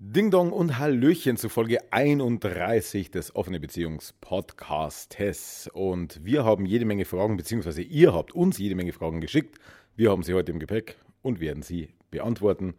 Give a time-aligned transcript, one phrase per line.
[0.00, 5.68] Ding Dong und Hallöchen zu Folge 31 des Offene Beziehungs Podcastes.
[5.72, 9.58] Und wir haben jede Menge Fragen, beziehungsweise ihr habt uns jede Menge Fragen geschickt.
[9.96, 12.74] Wir haben sie heute im Gepäck und werden sie beantworten.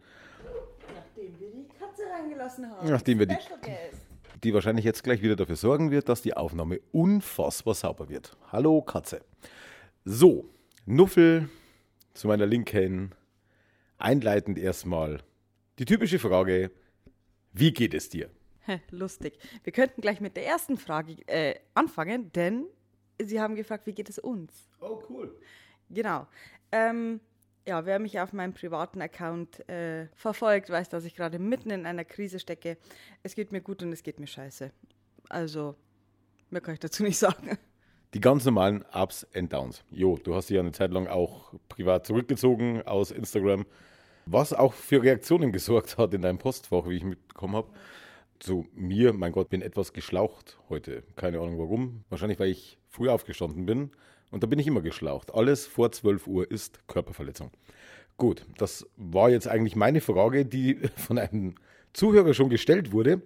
[0.94, 2.88] Nachdem wir die Katze reingelassen haben.
[2.88, 3.36] Nachdem wir die,
[4.42, 8.34] die wahrscheinlich jetzt gleich wieder dafür sorgen wird, dass die Aufnahme unfassbar sauber wird.
[8.50, 9.20] Hallo Katze.
[10.06, 10.48] So,
[10.86, 11.50] Nuffel
[12.14, 13.14] zu meiner Linken.
[13.98, 15.18] Einleitend erstmal
[15.78, 16.70] die typische Frage:
[17.52, 18.30] Wie geht es dir?
[18.90, 19.38] Lustig.
[19.64, 22.66] Wir könnten gleich mit der ersten Frage äh, anfangen, denn
[23.22, 24.68] Sie haben gefragt, wie geht es uns?
[24.80, 25.36] Oh, cool.
[25.90, 26.26] Genau.
[26.72, 27.20] Ähm,
[27.66, 31.86] ja, wer mich auf meinem privaten Account äh, verfolgt, weiß, dass ich gerade mitten in
[31.86, 32.78] einer Krise stecke.
[33.22, 34.72] Es geht mir gut und es geht mir scheiße.
[35.28, 35.74] Also,
[36.48, 37.58] mehr kann ich dazu nicht sagen.
[38.14, 39.84] Die ganz normalen Ups and Downs.
[39.90, 43.66] Jo, du hast dich ja eine Zeit lang auch privat zurückgezogen aus Instagram,
[44.32, 47.68] was auch für Reaktionen gesorgt hat in deinem Postfach, wie ich mitbekommen habe.
[48.38, 51.02] Zu mir, mein Gott, bin etwas geschlaucht heute.
[51.16, 52.04] Keine Ahnung warum.
[52.08, 53.90] Wahrscheinlich, weil ich früh aufgestanden bin.
[54.30, 55.34] Und da bin ich immer geschlaucht.
[55.34, 57.50] Alles vor 12 Uhr ist Körperverletzung.
[58.16, 61.54] Gut, das war jetzt eigentlich meine Frage, die von einem
[61.92, 63.22] Zuhörer schon gestellt wurde.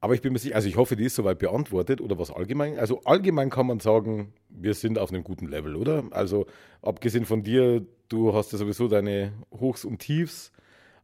[0.00, 2.78] Aber ich bin mir sicher, also ich hoffe, die ist soweit beantwortet oder was allgemein.
[2.78, 6.04] Also allgemein kann man sagen, wir sind auf einem guten Level, oder?
[6.10, 6.46] Also
[6.80, 10.52] abgesehen von dir, du hast ja sowieso deine Hochs und Tiefs,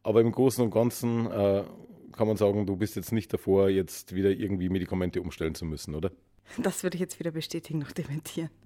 [0.02, 1.64] aber im Großen und Ganzen äh,
[2.12, 5.94] kann man sagen, du bist jetzt nicht davor, jetzt wieder irgendwie Medikamente umstellen zu müssen,
[5.94, 6.10] oder?
[6.58, 8.50] Das würde ich jetzt weder bestätigen noch dementieren.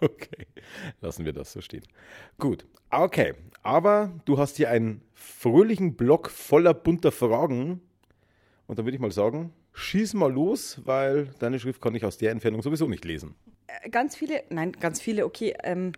[0.00, 0.48] Okay,
[1.00, 1.84] lassen wir das so stehen.
[2.36, 3.34] Gut, okay.
[3.62, 7.80] Aber du hast hier einen fröhlichen Block voller bunter Fragen.
[8.66, 12.18] Und dann würde ich mal sagen, schieß mal los, weil deine Schrift kann ich aus
[12.18, 13.36] der Entfernung sowieso nicht lesen.
[13.68, 15.54] Äh, Ganz viele, nein, ganz viele, okay.
[15.62, 15.92] Ähm,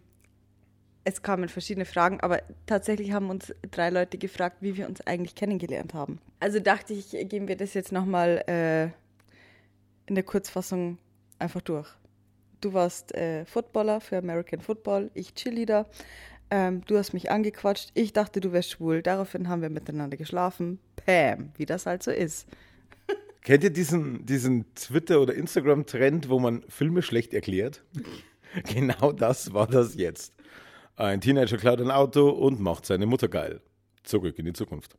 [1.05, 5.35] es kamen verschiedene Fragen, aber tatsächlich haben uns drei Leute gefragt, wie wir uns eigentlich
[5.35, 6.19] kennengelernt haben.
[6.41, 8.85] Also dachte ich, gehen wir das jetzt nochmal äh,
[10.07, 10.99] in der Kurzfassung
[11.39, 11.89] einfach durch.
[12.61, 15.87] Du warst äh, Footballer für American Football, ich Cheerleader.
[16.51, 17.91] Ähm, du hast mich angequatscht.
[17.95, 19.03] Ich dachte, du wärst schwul.
[19.03, 20.79] Daraufhin haben wir miteinander geschlafen.
[20.97, 22.47] Pam, wie das halt so ist.
[23.43, 27.83] Kennt ihr diesen, diesen Twitter- oder Instagram-Trend, wo man Filme schlecht erklärt?
[28.75, 30.33] genau das war das jetzt.
[30.97, 33.61] Ein Teenager klaut ein Auto und macht seine Mutter geil.
[34.05, 34.97] Zurück in die Zukunft.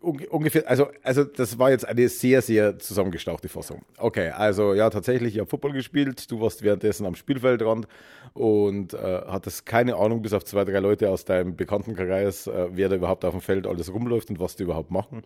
[0.00, 3.82] Unge- Ungefähr, also, also das war jetzt eine sehr, sehr zusammengestauchte Fassung.
[3.96, 7.88] Okay, also ja, tatsächlich, ich habe Football gespielt, du warst währenddessen am Spielfeldrand
[8.34, 12.90] und äh, hattest keine Ahnung, bis auf zwei, drei Leute aus deinem Bekanntenkreis, äh, wer
[12.90, 15.22] da überhaupt auf dem Feld alles rumläuft und was die überhaupt machen.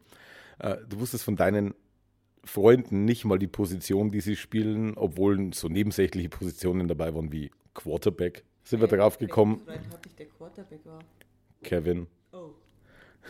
[0.61, 1.75] Äh, du wusstest von deinen
[2.45, 7.51] Freunden nicht mal die Position, die sie spielen, obwohl so nebensächliche Positionen dabei waren wie
[7.75, 8.45] Quarterback.
[8.71, 8.87] Sind wir
[9.19, 9.63] gekommen?
[10.07, 11.01] ich der Quarterback war.
[11.61, 12.07] Kevin.
[12.31, 12.51] Oh.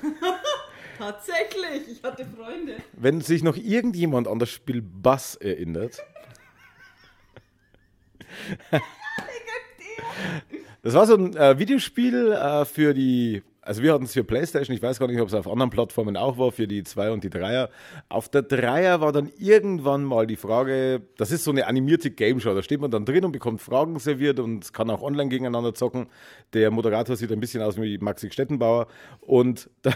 [0.98, 2.76] Tatsächlich, ich hatte Freunde.
[2.92, 6.04] Wenn sich noch irgendjemand an das Spiel Bass erinnert.
[10.82, 14.74] Das war so ein äh, Videospiel äh, für die, also wir hatten es für Playstation,
[14.74, 17.22] ich weiß gar nicht, ob es auf anderen Plattformen auch war, für die 2 und
[17.22, 17.68] die 3er.
[18.08, 22.40] Auf der 3er war dann irgendwann mal die Frage, das ist so eine animierte Game
[22.40, 25.72] Show, da steht man dann drin und bekommt Fragen serviert und kann auch online gegeneinander
[25.72, 26.08] zocken.
[26.52, 28.88] Der Moderator sieht ein bisschen aus wie Maxi Stettenbauer
[29.20, 29.92] und da,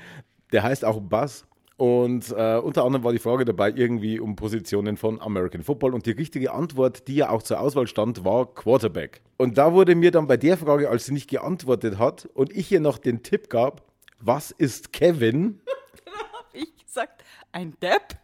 [0.52, 1.46] der heißt auch Buzz.
[1.78, 5.94] Und äh, unter anderem war die Frage dabei irgendwie um Positionen von American Football.
[5.94, 9.22] Und die richtige Antwort, die ja auch zur Auswahl stand, war Quarterback.
[9.36, 12.72] Und da wurde mir dann bei der Frage, als sie nicht geantwortet hat und ich
[12.72, 13.84] ihr noch den Tipp gab,
[14.18, 15.60] was ist Kevin,
[16.32, 17.22] Hab ich gesagt,
[17.52, 18.18] ein Depp?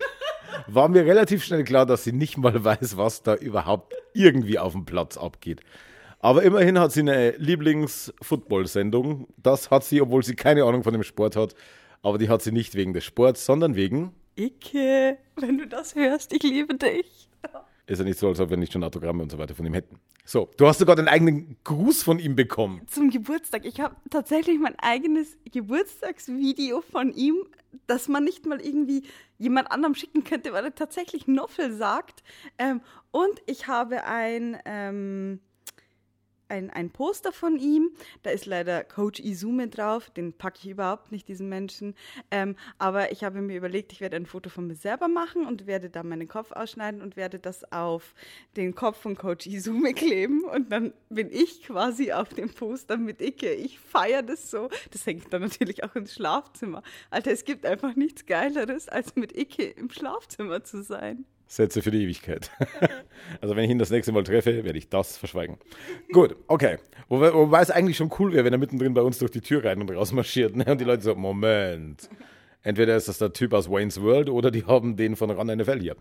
[0.66, 4.72] war mir relativ schnell klar, dass sie nicht mal weiß, was da überhaupt irgendwie auf
[4.72, 5.60] dem Platz abgeht.
[6.20, 9.28] Aber immerhin hat sie eine Lieblings-Football-Sendung.
[9.36, 11.54] Das hat sie, obwohl sie keine Ahnung von dem Sport hat.
[12.02, 16.32] Aber die hat sie nicht wegen des Sports, sondern wegen Icke, wenn du das hörst,
[16.32, 17.28] ich liebe dich.
[17.86, 19.72] Ist ja nicht so, als ob wir nicht schon Autogramme und so weiter von ihm
[19.72, 19.98] hätten.
[20.26, 22.82] So, du hast sogar den eigenen Gruß von ihm bekommen.
[22.86, 23.64] Zum Geburtstag.
[23.64, 27.36] Ich habe tatsächlich mein eigenes Geburtstagsvideo von ihm,
[27.86, 29.04] das man nicht mal irgendwie
[29.38, 32.22] jemand anderem schicken könnte, weil er tatsächlich Noffel sagt.
[32.58, 35.40] Ähm, und ich habe ein, ähm,
[36.48, 37.90] ein, ein Poster von ihm.
[38.22, 40.10] Da ist leider Coach Izume drauf.
[40.10, 41.94] Den packe ich überhaupt nicht, diesen Menschen.
[42.30, 45.66] Ähm, aber ich habe mir überlegt, ich werde ein Foto von mir selber machen und
[45.66, 48.14] werde da meinen Kopf ausschneiden und werde das auf
[48.56, 50.44] den Kopf von Coach Izume kleben.
[50.44, 53.52] Und dann bin ich quasi auf dem Poster mit Icke.
[53.52, 54.68] Ich feiere das so.
[54.90, 56.82] Das hängt dann natürlich auch ins Schlafzimmer.
[57.10, 61.24] Alter, es gibt einfach nichts Geileres, als mit Icke im Schlafzimmer zu sein.
[61.48, 62.50] Sätze für die Ewigkeit.
[63.40, 65.58] also wenn ich ihn das nächste Mal treffe, werde ich das verschweigen.
[66.12, 66.78] Gut, okay.
[67.08, 69.64] Wobei, wobei es eigentlich schon cool wäre, wenn er mittendrin bei uns durch die Tür
[69.64, 70.54] rein und raus marschiert.
[70.54, 70.64] Ne?
[70.66, 72.08] Und die Leute so, Moment,
[72.62, 75.80] Entweder ist das der Typ aus Wayne's World oder die haben den von Run NFL
[75.80, 75.96] hier.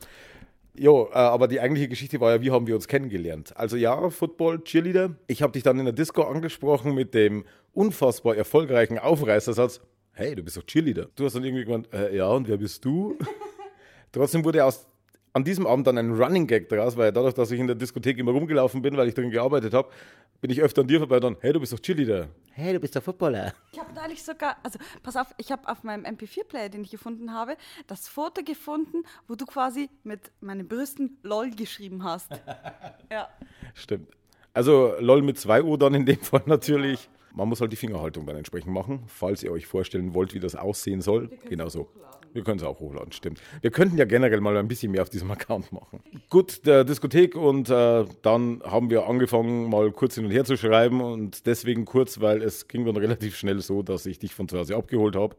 [0.75, 3.55] Jo, äh, aber die eigentliche Geschichte war ja, wie haben wir uns kennengelernt?
[3.55, 5.15] Also ja, Football, Cheerleader.
[5.27, 9.81] Ich habe dich dann in der Disco angesprochen mit dem unfassbar erfolgreichen Aufreißersatz.
[10.11, 11.07] Hey, du bist doch Cheerleader.
[11.15, 13.17] Du hast dann irgendwie gemeint, äh, ja, und wer bist du?
[14.11, 14.86] Trotzdem wurde aus
[15.37, 18.17] an diesem Abend dann ein Running Gag draus, weil dadurch, dass ich in der Diskothek
[18.17, 19.89] immer rumgelaufen bin, weil ich drin gearbeitet habe,
[20.41, 22.27] bin ich öfter an dir vorbei dann, hey, du bist doch Cheerleader.
[22.53, 23.53] Hey, du bist doch Footballer.
[23.71, 27.33] Ich habe neulich sogar, also pass auf, ich habe auf meinem MP4-Player, den ich gefunden
[27.33, 27.55] habe,
[27.85, 32.31] das Foto gefunden, wo du quasi mit meinen Brüsten LOL geschrieben hast.
[33.11, 33.29] ja.
[33.75, 34.09] Stimmt.
[34.55, 37.09] Also LOL mit zwei U dann in dem Fall natürlich.
[37.31, 40.55] Man muss halt die Fingerhaltung dann entsprechend machen, falls ihr euch vorstellen wollt, wie das
[40.55, 41.29] aussehen soll.
[41.47, 41.87] Genau so.
[42.33, 43.41] Wir können es auch hochladen, stimmt.
[43.61, 46.01] Wir könnten ja generell mal ein bisschen mehr auf diesem Account machen.
[46.29, 50.57] Gut, der Diskothek und äh, dann haben wir angefangen, mal kurz hin und her zu
[50.57, 54.47] schreiben und deswegen kurz, weil es ging dann relativ schnell so, dass ich dich von
[54.47, 55.35] zu Hause abgeholt habe.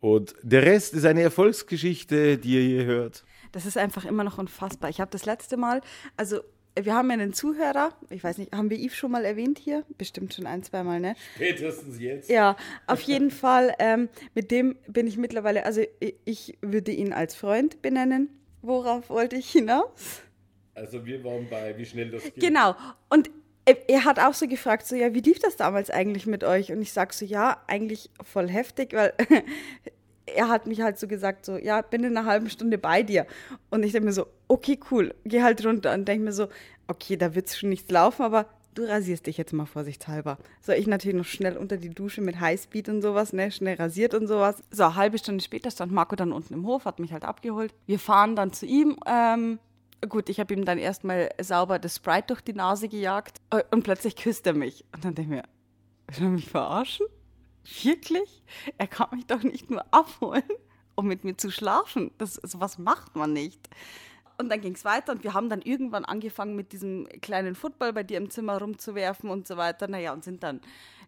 [0.00, 3.24] Und der Rest ist eine Erfolgsgeschichte, die ihr hier hört.
[3.52, 4.90] Das ist einfach immer noch unfassbar.
[4.90, 5.80] Ich habe das letzte Mal,
[6.16, 6.40] also
[6.84, 9.84] wir haben ja einen Zuhörer, ich weiß nicht, haben wir Yves schon mal erwähnt hier?
[9.96, 11.14] Bestimmt schon ein, zwei Mal, ne?
[11.34, 12.30] Spätestens jetzt.
[12.30, 15.82] Ja, auf jeden Fall, ähm, mit dem bin ich mittlerweile, also
[16.24, 18.28] ich würde ihn als Freund benennen.
[18.62, 20.22] Worauf wollte ich hinaus?
[20.74, 22.40] Also wir waren bei, wie schnell das geht.
[22.40, 22.74] Genau,
[23.08, 23.30] und
[23.86, 26.72] er hat auch so gefragt, so, ja, wie lief das damals eigentlich mit euch?
[26.72, 29.12] Und ich sag so, ja, eigentlich voll heftig, weil
[30.34, 33.26] er hat mich halt so gesagt, so, ja, bin in einer halben Stunde bei dir.
[33.70, 36.48] Und ich denke mir so, okay, cool, geh halt runter und denke mir so,
[36.86, 40.38] okay, da wird schon nichts laufen, aber du rasierst dich jetzt mal vorsichtshalber.
[40.60, 44.14] So, ich natürlich noch schnell unter die Dusche mit Highspeed und sowas, ne, schnell rasiert
[44.14, 44.62] und sowas.
[44.70, 47.74] So, eine halbe Stunde später stand Marco dann unten im Hof, hat mich halt abgeholt.
[47.86, 49.58] Wir fahren dann zu ihm, ähm,
[50.06, 53.82] Gut, ich habe ihm dann erstmal sauber das Sprite durch die Nase gejagt äh, und
[53.82, 54.84] plötzlich küsst er mich.
[54.94, 57.06] Und dann denke ich mir, will er mich verarschen?
[57.82, 58.42] Wirklich?
[58.78, 60.42] Er kann mich doch nicht nur abholen,
[60.94, 62.10] um mit mir zu schlafen.
[62.18, 63.68] Das, sowas macht man nicht.
[64.40, 67.92] Und dann ging es weiter und wir haben dann irgendwann angefangen mit diesem kleinen Football
[67.92, 69.88] bei dir im Zimmer rumzuwerfen und so weiter.
[69.88, 70.60] Naja, und sind dann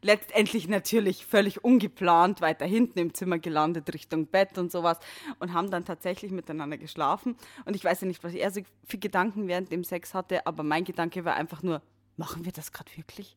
[0.02, 4.98] letztendlich natürlich völlig ungeplant weiter hinten im Zimmer gelandet, Richtung Bett und sowas.
[5.38, 7.36] Und haben dann tatsächlich miteinander geschlafen.
[7.64, 10.64] Und ich weiß ja nicht, was er so für Gedanken während dem Sex hatte, aber
[10.64, 11.82] mein Gedanke war einfach nur,
[12.16, 13.36] machen wir das gerade wirklich?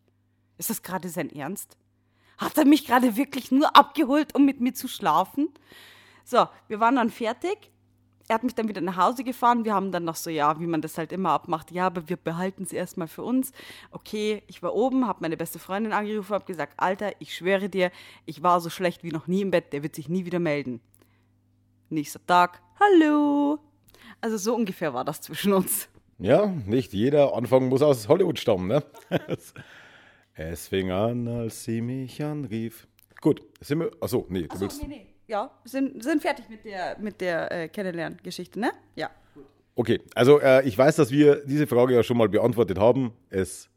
[0.58, 1.78] Ist das gerade sein Ernst?
[2.44, 5.50] Hat er mich gerade wirklich nur abgeholt, um mit mir zu schlafen?
[6.26, 7.72] So, wir waren dann fertig.
[8.28, 9.66] Er hat mich dann wieder nach Hause gefahren.
[9.66, 12.16] Wir haben dann noch so, ja, wie man das halt immer abmacht, ja, aber wir
[12.16, 13.52] behalten es erstmal für uns.
[13.92, 17.92] Okay, ich war oben, habe meine beste Freundin angerufen, habe gesagt, Alter, ich schwöre dir,
[18.26, 20.80] ich war so schlecht wie noch nie im Bett, der wird sich nie wieder melden.
[21.90, 23.60] Nächster Tag, hallo.
[24.22, 25.90] Also so ungefähr war das zwischen uns.
[26.18, 28.84] Ja, nicht jeder Anfang muss aus Hollywood stammen, ne?
[30.36, 32.88] Es fing an, als sie mich anrief.
[33.22, 33.92] Gut, sind wir.
[34.02, 34.82] Achso, nee, du Achso, willst.
[34.82, 35.08] Nee, nee.
[35.28, 38.72] Ja, sind, sind fertig mit der, mit der äh, Kennenlerngeschichte, ne?
[38.96, 39.10] Ja.
[39.76, 43.14] Okay, also äh, ich weiß, dass wir diese Frage ja schon mal beantwortet haben.
[43.30, 43.70] Es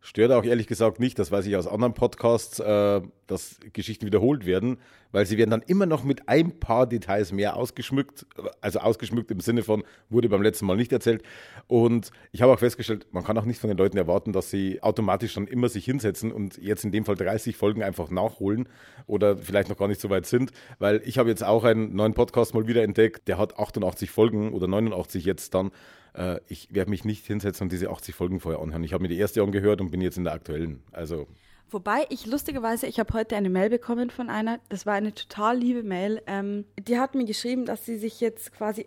[0.00, 4.46] stört auch ehrlich gesagt nicht, das weiß ich aus anderen Podcasts, äh, dass Geschichten wiederholt
[4.46, 4.78] werden,
[5.12, 8.26] weil sie werden dann immer noch mit ein paar Details mehr ausgeschmückt,
[8.60, 11.22] also ausgeschmückt im Sinne von, wurde beim letzten Mal nicht erzählt.
[11.66, 14.82] Und ich habe auch festgestellt, man kann auch nicht von den Leuten erwarten, dass sie
[14.82, 18.68] automatisch dann immer sich hinsetzen und jetzt in dem Fall 30 Folgen einfach nachholen
[19.06, 22.14] oder vielleicht noch gar nicht so weit sind, weil ich habe jetzt auch einen neuen
[22.14, 25.70] Podcast mal wieder entdeckt, der hat 88 Folgen oder 89 jetzt dann
[26.14, 28.84] äh, ich werde mich nicht hinsetzen und diese 80 Folgen vorher anhören.
[28.84, 30.82] Ich habe mir die erste angehört und bin jetzt in der aktuellen.
[30.92, 31.26] Also.
[31.70, 35.56] Wobei ich lustigerweise, ich habe heute eine Mail bekommen von einer, das war eine total
[35.56, 36.20] liebe Mail.
[36.26, 38.86] Ähm, die hat mir geschrieben, dass sie sich jetzt quasi,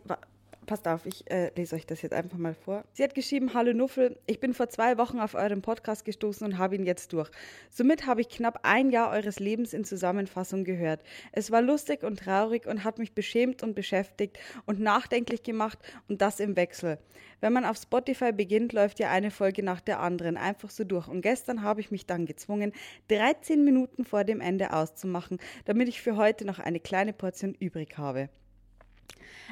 [0.64, 2.84] passt auf, ich äh, lese euch das jetzt einfach mal vor.
[2.94, 6.58] Sie hat geschrieben, hallo Nuffel, ich bin vor zwei Wochen auf euren Podcast gestoßen und
[6.58, 7.30] habe ihn jetzt durch.
[7.70, 11.02] Somit habe ich knapp ein Jahr eures Lebens in Zusammenfassung gehört.
[11.32, 16.22] Es war lustig und traurig und hat mich beschämt und beschäftigt und nachdenklich gemacht und
[16.22, 17.00] das im Wechsel.
[17.42, 21.10] Wenn man auf Spotify beginnt, läuft ja eine Folge nach der anderen einfach so durch.
[21.10, 22.72] Und gestern habe ich mich dann gezwungen,
[23.10, 27.98] 13 Minuten vor dem Ende auszumachen, damit ich für heute noch eine kleine Portion übrig
[27.98, 28.30] habe.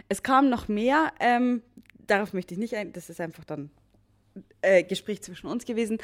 [0.09, 1.61] Es kam noch mehr, ähm,
[2.07, 3.69] darauf möchte ich nicht ein, das ist einfach dann
[4.61, 5.99] äh, Gespräch zwischen uns gewesen.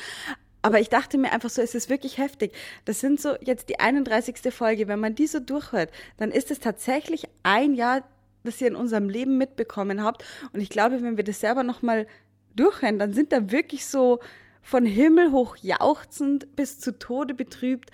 [0.62, 2.54] Aber ich dachte mir einfach so, es ist wirklich heftig.
[2.86, 4.54] Das sind so jetzt die 31.
[4.54, 4.88] Folge.
[4.88, 8.04] Wenn man die so durchhört, dann ist es tatsächlich ein Jahr,
[8.44, 10.26] das ihr in unserem Leben mitbekommen habt.
[10.52, 12.08] Und ich glaube, wenn wir das selber nochmal
[12.56, 14.20] durchhören, dann sind da wirklich so
[14.62, 17.92] von Himmel hoch jauchzend bis zu Tode betrübt.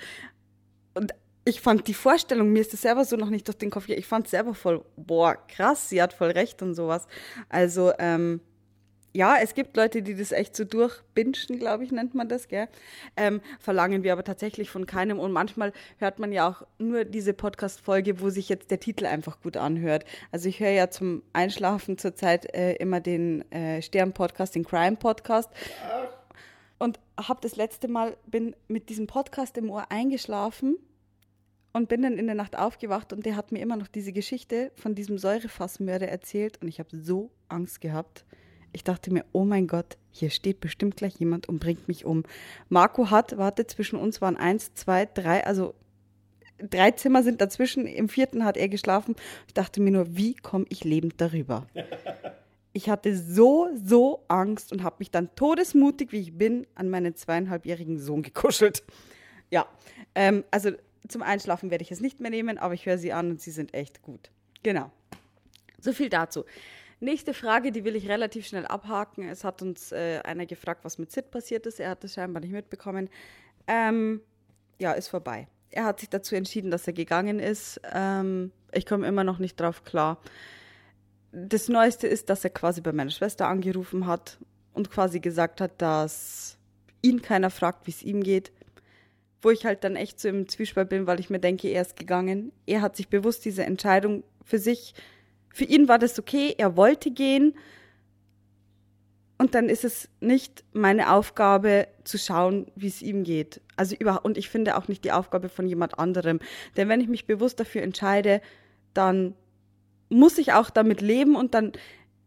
[1.45, 3.99] Ich fand die Vorstellung, mir ist das selber so noch nicht durch den Kopf gegangen,
[3.99, 7.07] ich fand es selber voll, boah, krass, sie hat voll recht und sowas.
[7.49, 8.39] Also, ähm,
[9.15, 12.67] ja, es gibt Leute, die das echt so durchbinschen, glaube ich, nennt man das, gell?
[13.15, 15.19] Ähm, verlangen wir aber tatsächlich von keinem.
[15.19, 19.39] Und manchmal hört man ja auch nur diese Podcast-Folge, wo sich jetzt der Titel einfach
[19.41, 20.05] gut anhört.
[20.31, 25.49] Also ich höre ja zum Einschlafen zurzeit äh, immer den äh, Stern-Podcast, den Crime-Podcast.
[26.79, 30.77] Und habe das letzte Mal, bin mit diesem Podcast im Ohr eingeschlafen
[31.73, 34.71] und bin dann in der Nacht aufgewacht und der hat mir immer noch diese Geschichte
[34.75, 38.25] von diesem Säurefassmörder erzählt und ich habe so Angst gehabt.
[38.71, 42.23] Ich dachte mir, oh mein Gott, hier steht bestimmt gleich jemand und bringt mich um.
[42.69, 45.73] Marco hat, warte, zwischen uns waren eins, zwei, drei, also
[46.57, 47.85] drei Zimmer sind dazwischen.
[47.85, 49.15] Im vierten hat er geschlafen.
[49.47, 51.67] Ich dachte mir nur, wie komme ich lebend darüber?
[52.75, 57.15] Ich hatte so, so Angst und habe mich dann todesmutig, wie ich bin, an meinen
[57.15, 58.83] zweieinhalbjährigen Sohn gekuschelt.
[59.51, 59.67] Ja,
[60.15, 60.71] ähm, also
[61.07, 63.51] zum Einschlafen werde ich es nicht mehr nehmen, aber ich höre sie an und sie
[63.51, 64.31] sind echt gut.
[64.63, 64.91] Genau.
[65.79, 66.45] So viel dazu.
[66.99, 69.27] Nächste Frage, die will ich relativ schnell abhaken.
[69.27, 71.81] Es hat uns äh, einer gefragt, was mit Sid passiert ist.
[71.81, 73.09] Er hat es scheinbar nicht mitbekommen.
[73.67, 74.21] Ähm,
[74.79, 75.47] ja, ist vorbei.
[75.69, 77.81] Er hat sich dazu entschieden, dass er gegangen ist.
[77.91, 80.19] Ähm, ich komme immer noch nicht drauf klar.
[81.33, 84.37] Das Neueste ist, dass er quasi bei meiner Schwester angerufen hat
[84.73, 86.57] und quasi gesagt hat, dass
[87.01, 88.51] ihn keiner fragt, wie es ihm geht.
[89.43, 91.95] Wo ich halt dann echt so im Zwiespalt bin, weil ich mir denke, er ist
[91.95, 92.51] gegangen.
[92.65, 94.95] Er hat sich bewusst diese Entscheidung für sich
[95.53, 97.53] für ihn war das okay, er wollte gehen.
[99.37, 103.61] Und dann ist es nicht meine Aufgabe zu schauen, wie es ihm geht.
[103.75, 106.39] Also über, und ich finde auch nicht die Aufgabe von jemand anderem.
[106.75, 108.41] Denn wenn ich mich bewusst dafür entscheide,
[108.93, 109.35] dann
[110.09, 111.73] muss ich auch damit leben und dann,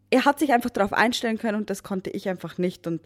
[0.09, 2.87] er hat sich einfach darauf einstellen können und das konnte ich einfach nicht.
[2.87, 3.01] Und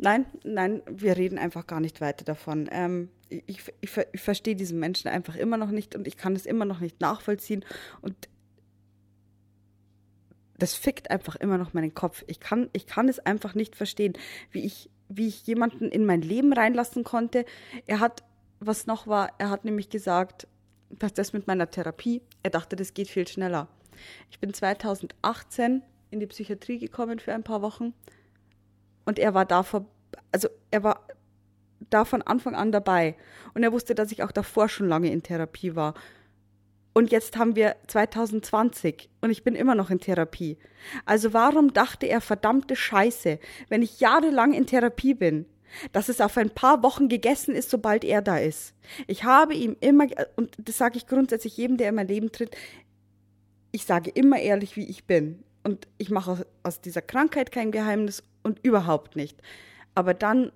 [0.00, 2.68] nein, nein, wir reden einfach gar nicht weiter davon.
[2.72, 6.46] Ähm, ich, ich, ich verstehe diesen Menschen einfach immer noch nicht und ich kann es
[6.46, 7.64] immer noch nicht nachvollziehen.
[8.00, 8.28] Und
[10.58, 12.24] das fickt einfach immer noch meinen Kopf.
[12.26, 14.14] Ich kann, ich kann es einfach nicht verstehen,
[14.50, 17.44] wie ich, wie ich jemanden in mein Leben reinlassen konnte.
[17.86, 18.24] Er hat,
[18.58, 20.46] was noch war, er hat nämlich gesagt,
[20.90, 23.68] was das mit meiner Therapie, er dachte, das geht viel schneller.
[24.30, 27.94] Ich bin 2018 in die Psychiatrie gekommen für ein paar Wochen
[29.10, 29.86] und er war davor,
[30.30, 31.06] also er war
[31.90, 33.16] da von Anfang an dabei
[33.54, 35.94] und er wusste, dass ich auch davor schon lange in Therapie war
[36.92, 40.58] und jetzt haben wir 2020 und ich bin immer noch in Therapie.
[41.06, 43.38] Also warum dachte er verdammte Scheiße,
[43.68, 45.46] wenn ich jahrelang in Therapie bin,
[45.92, 48.74] dass es auf ein paar Wochen gegessen ist, sobald er da ist?
[49.06, 52.56] Ich habe ihm immer, und das sage ich grundsätzlich jedem, der in mein Leben tritt,
[53.72, 55.44] ich sage immer ehrlich, wie ich bin.
[55.62, 59.40] Und ich mache aus dieser Krankheit kein Geheimnis und überhaupt nicht.
[59.94, 60.52] Aber dann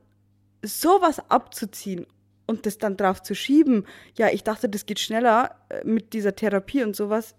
[0.62, 2.06] sowas abzuziehen
[2.46, 3.86] und das dann drauf zu schieben,
[4.16, 7.34] ja, ich dachte, das geht schneller äh, mit dieser Therapie und sowas.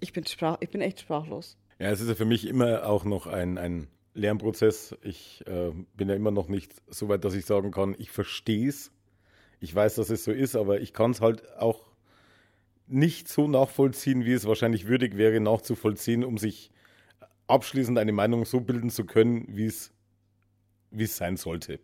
[0.00, 1.56] Ich bin, sprach, ich bin echt sprachlos.
[1.78, 4.96] Ja, es ist ja für mich immer auch noch ein, ein Lernprozess.
[5.02, 8.68] Ich äh, bin ja immer noch nicht so weit, dass ich sagen kann, ich verstehe
[8.68, 8.92] es.
[9.60, 11.86] Ich weiß, dass es so ist, aber ich kann es halt auch
[12.86, 16.70] nicht so nachvollziehen, wie es wahrscheinlich würdig wäre, nachzuvollziehen, um sich
[17.46, 19.90] abschließend eine Meinung so bilden zu können, wie es,
[21.16, 21.80] sein sollte.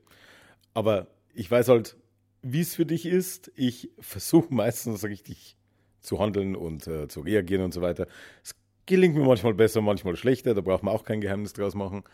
[0.74, 1.96] Aber ich weiß halt,
[2.42, 3.50] wie es für dich ist.
[3.54, 5.56] Ich versuche meistens richtig
[6.00, 8.06] zu handeln und äh, zu reagieren und so weiter.
[8.42, 8.54] Es
[8.86, 12.04] gelingt mir manchmal besser, manchmal schlechter, da braucht man auch kein Geheimnis draus machen.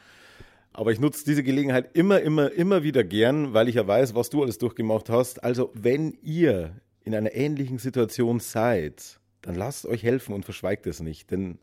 [0.72, 4.28] Aber ich nutze diese Gelegenheit immer, immer, immer wieder gern, weil ich ja weiß, was
[4.28, 5.42] du alles durchgemacht hast.
[5.42, 11.00] Also, wenn ihr in einer ähnlichen Situation seid, dann lasst euch helfen und verschweigt es
[11.00, 11.30] nicht.
[11.30, 11.58] Denn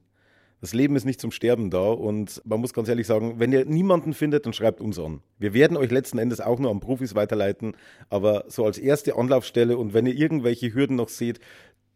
[0.64, 3.66] das Leben ist nicht zum Sterben da und man muss ganz ehrlich sagen, wenn ihr
[3.66, 5.20] niemanden findet, dann schreibt uns an.
[5.38, 7.76] Wir werden euch letzten Endes auch nur an Profis weiterleiten,
[8.10, 11.42] aber so als erste Anlaufstelle und wenn ihr irgendwelche Hürden noch seht,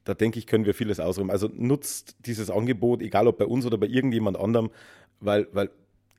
[0.03, 1.31] da denke ich, können wir vieles ausräumen.
[1.31, 4.69] Also nutzt dieses Angebot, egal ob bei uns oder bei irgendjemand anderem,
[5.21, 5.69] weil, weil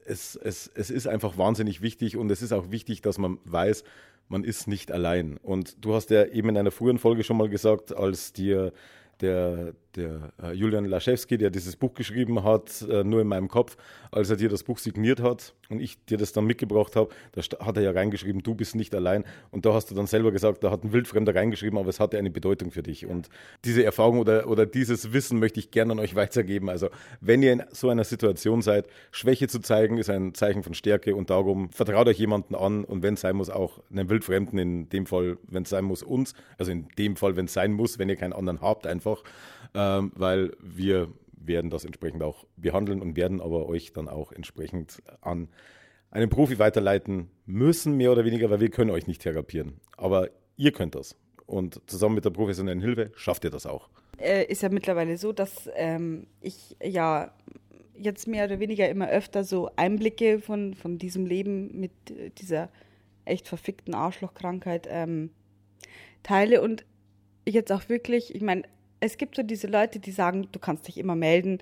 [0.07, 3.85] es, es, es ist einfach wahnsinnig wichtig und es ist auch wichtig, dass man weiß,
[4.31, 5.37] man ist nicht allein.
[5.37, 8.73] Und du hast ja eben in einer früheren Folge schon mal gesagt, als dir
[9.21, 13.77] der, der äh, Julian Laschewski, der dieses Buch geschrieben hat, äh, nur in meinem Kopf,
[14.11, 17.43] als er dir das Buch signiert hat und ich dir das dann mitgebracht habe, da
[17.65, 19.25] hat er ja reingeschrieben, du bist nicht allein.
[19.51, 22.19] Und da hast du dann selber gesagt, da hat ein Wildfremder reingeschrieben, aber es hatte
[22.19, 23.07] eine Bedeutung für dich.
[23.07, 23.29] Und
[23.65, 26.71] diese Erfahrung oder, oder dieses Wissen möchte ich gerne an euch weitergeben.
[26.71, 26.89] Also,
[27.21, 31.15] wenn ihr in so einer Situation seid, Schwäche zu zeigen, ist ein Zeichen von Stärke
[31.15, 34.89] und darum vertraut euch jemanden an und wenn es sein muss, auch einen Wildfremden, in
[34.89, 36.35] dem Fall, wenn es sein muss, uns.
[36.57, 39.23] Also in dem Fall, wenn es sein muss, wenn ihr keinen anderen habt, einfach
[39.75, 45.03] ähm, weil wir werden das entsprechend auch behandeln und werden aber euch dann auch entsprechend
[45.21, 45.49] an
[46.11, 49.81] einen Profi weiterleiten müssen, mehr oder weniger, weil wir können euch nicht therapieren.
[49.97, 51.17] Aber ihr könnt das.
[51.47, 53.89] Und zusammen mit der professionellen Hilfe schafft ihr das auch.
[54.19, 57.33] Äh, ist ja mittlerweile so, dass ähm, ich ja
[57.95, 61.93] jetzt mehr oder weniger immer öfter so Einblicke von, von diesem Leben mit
[62.39, 62.71] dieser
[63.25, 65.31] echt verfickten Arschlochkrankheit ähm,
[66.23, 66.85] teile und
[67.45, 68.63] ich jetzt auch wirklich, ich meine,
[69.01, 71.59] es gibt so diese Leute, die sagen, du kannst dich immer melden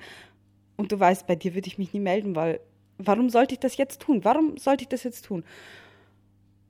[0.76, 2.61] und du weißt, bei dir würde ich mich nie melden, weil
[2.99, 4.25] warum sollte ich das jetzt tun?
[4.25, 5.45] Warum sollte ich das jetzt tun?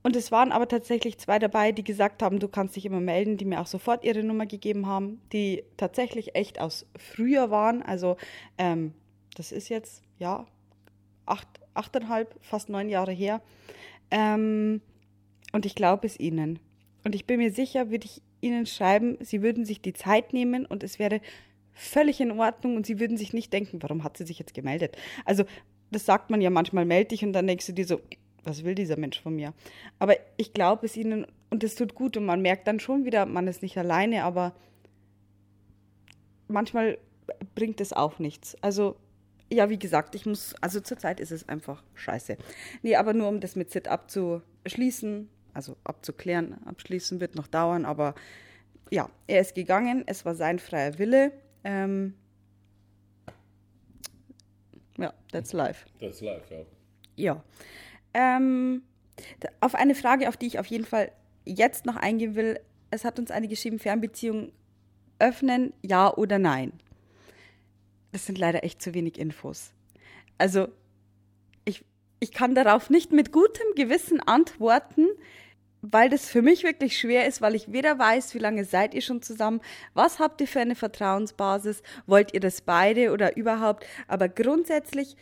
[0.03, 3.35] Und es waren aber tatsächlich zwei dabei, die gesagt haben, du kannst dich immer melden,
[3.35, 7.81] die mir auch sofort ihre Nummer gegeben haben, die tatsächlich echt aus früher waren.
[7.81, 8.15] Also
[8.57, 8.93] ähm,
[9.35, 10.45] das ist jetzt, ja,
[11.25, 13.41] acht, achteinhalb, fast neun Jahre her.
[14.09, 14.81] Ähm,
[15.51, 16.59] und ich glaube es ihnen.
[17.03, 20.65] Und ich bin mir sicher, würde ich ihnen schreiben, sie würden sich die Zeit nehmen
[20.65, 21.21] und es wäre
[21.73, 24.97] völlig in Ordnung und sie würden sich nicht denken, warum hat sie sich jetzt gemeldet?
[25.25, 25.45] Also,
[25.91, 28.01] das sagt man ja manchmal, melde dich und dann denkst du dir so,
[28.43, 29.53] was will dieser Mensch von mir?
[29.99, 33.25] Aber ich glaube es ihnen und es tut gut und man merkt dann schon wieder,
[33.25, 34.53] man ist nicht alleine, aber
[36.47, 36.97] manchmal
[37.55, 38.55] bringt es auch nichts.
[38.61, 38.95] Also,
[39.51, 42.37] ja, wie gesagt, ich muss, also zurzeit ist es einfach scheiße.
[42.81, 48.15] Nee, aber nur um das mit Sit abzuschließen, also abzuklären, abschließen wird noch dauern, aber
[48.89, 51.33] ja, er ist gegangen, es war sein freier Wille
[51.67, 52.13] ähm,
[54.97, 55.85] ja, that's life.
[55.99, 56.63] That's life, ja.
[57.15, 57.43] Ja.
[58.13, 58.83] Ähm,
[59.59, 61.11] auf eine Frage, auf die ich auf jeden Fall
[61.45, 62.59] jetzt noch eingehen will,
[62.89, 64.53] es hat uns eine geschrieben, Fernbeziehung
[65.19, 66.71] öffnen, ja oder nein.
[68.11, 69.73] Das sind leider echt zu wenig Infos.
[70.37, 70.69] Also,
[71.65, 71.83] ich,
[72.19, 75.07] ich kann darauf nicht mit gutem Gewissen antworten,
[75.81, 79.01] weil das für mich wirklich schwer ist, weil ich weder weiß, wie lange seid ihr
[79.01, 79.61] schon zusammen,
[79.93, 83.85] was habt ihr für eine Vertrauensbasis, wollt ihr das beide oder überhaupt.
[84.07, 85.15] Aber grundsätzlich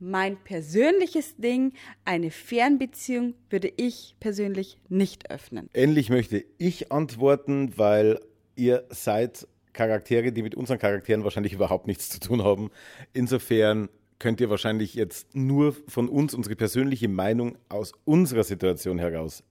[0.00, 1.72] mein persönliches Ding,
[2.04, 5.70] eine Fernbeziehung würde ich persönlich nicht öffnen.
[5.72, 8.20] Ähnlich möchte ich antworten, weil
[8.56, 12.70] ihr seid Charaktere, die mit unseren Charakteren wahrscheinlich überhaupt nichts zu tun haben.
[13.12, 19.42] Insofern könnt ihr wahrscheinlich jetzt nur von uns unsere persönliche Meinung aus unserer Situation heraus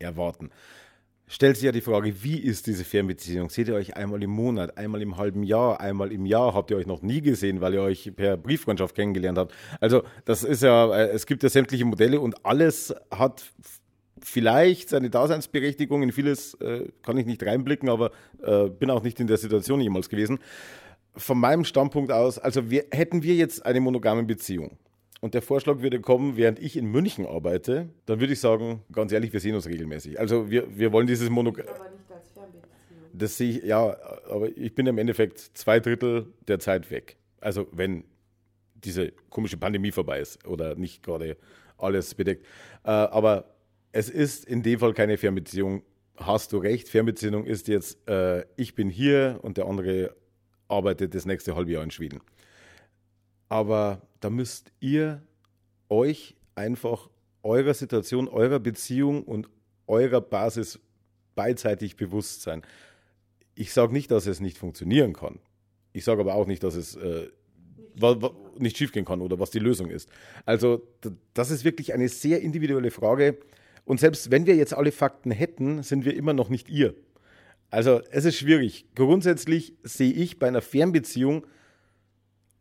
[0.00, 0.50] erwarten.
[1.32, 3.50] Stellt sich ja die Frage, wie ist diese Fernbeziehung?
[3.50, 6.54] Seht ihr euch einmal im Monat, einmal im halben Jahr, einmal im Jahr?
[6.54, 9.54] Habt ihr euch noch nie gesehen, weil ihr euch per Brieffreundschaft kennengelernt habt?
[9.78, 13.44] Also, das ist ja, äh, es gibt ja sämtliche Modelle und alles hat
[14.20, 16.02] vielleicht seine Daseinsberechtigung.
[16.02, 18.10] In vieles äh, kann ich nicht reinblicken, aber
[18.42, 20.40] äh, bin auch nicht in der Situation jemals gewesen.
[21.14, 24.78] Von meinem Standpunkt aus, also wir, hätten wir jetzt eine monogame Beziehung,
[25.20, 29.12] und der Vorschlag würde kommen, während ich in München arbeite, dann würde ich sagen, ganz
[29.12, 30.18] ehrlich, wir sehen uns regelmäßig.
[30.18, 31.68] Also wir, wir wollen dieses Monogramm.
[31.68, 32.70] Aber nicht als Fernbeziehung.
[33.12, 33.96] Das sehe ich, ja,
[34.30, 37.16] aber ich bin im Endeffekt zwei Drittel der Zeit weg.
[37.40, 38.04] Also wenn
[38.74, 41.36] diese komische Pandemie vorbei ist oder nicht gerade
[41.76, 42.46] alles bedeckt.
[42.84, 43.54] Äh, aber
[43.92, 45.82] es ist in dem Fall keine Fernbeziehung.
[46.16, 50.14] Hast du recht, Fernbeziehung ist jetzt, äh, ich bin hier und der andere
[50.68, 52.20] arbeitet das nächste halbe Jahr in Schweden.
[53.48, 55.22] Aber da müsst ihr
[55.88, 57.08] euch einfach
[57.42, 59.48] eurer Situation, eurer Beziehung und
[59.86, 60.78] eurer Basis
[61.34, 62.62] beidseitig bewusst sein.
[63.54, 65.38] Ich sage nicht, dass es nicht funktionieren kann.
[65.92, 67.28] Ich sage aber auch nicht, dass es äh,
[68.58, 70.08] nicht schiefgehen kann oder was die Lösung ist.
[70.46, 70.86] Also
[71.34, 73.38] das ist wirklich eine sehr individuelle Frage.
[73.84, 76.94] Und selbst wenn wir jetzt alle Fakten hätten, sind wir immer noch nicht ihr.
[77.70, 78.86] Also es ist schwierig.
[78.94, 81.46] Grundsätzlich sehe ich bei einer Fernbeziehung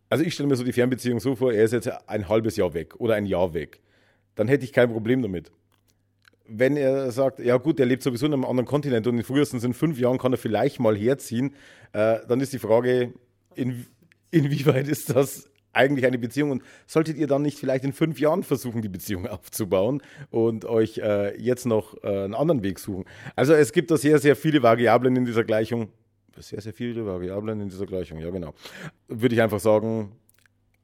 [0.10, 2.74] also ich stelle mir so die Fernbeziehung so vor, er ist jetzt ein halbes Jahr
[2.74, 3.80] weg oder ein Jahr weg.
[4.36, 5.52] Dann hätte ich kein Problem damit.
[6.48, 9.64] Wenn er sagt, ja gut, er lebt sowieso in einem anderen Kontinent und in frühestens
[9.64, 11.54] in fünf Jahren kann er vielleicht mal herziehen,
[11.94, 13.14] äh, dann ist die Frage,
[13.54, 13.86] in,
[14.32, 18.42] inwieweit ist das eigentlich eine Beziehung und solltet ihr dann nicht vielleicht in fünf Jahren
[18.44, 23.06] versuchen, die Beziehung aufzubauen und euch äh, jetzt noch äh, einen anderen Weg suchen?
[23.36, 25.90] Also es gibt da sehr, sehr viele Variablen in dieser Gleichung
[26.42, 28.54] sehr, sehr viele Variablen in dieser Gleichung, ja genau.
[29.08, 30.12] Würde ich einfach sagen,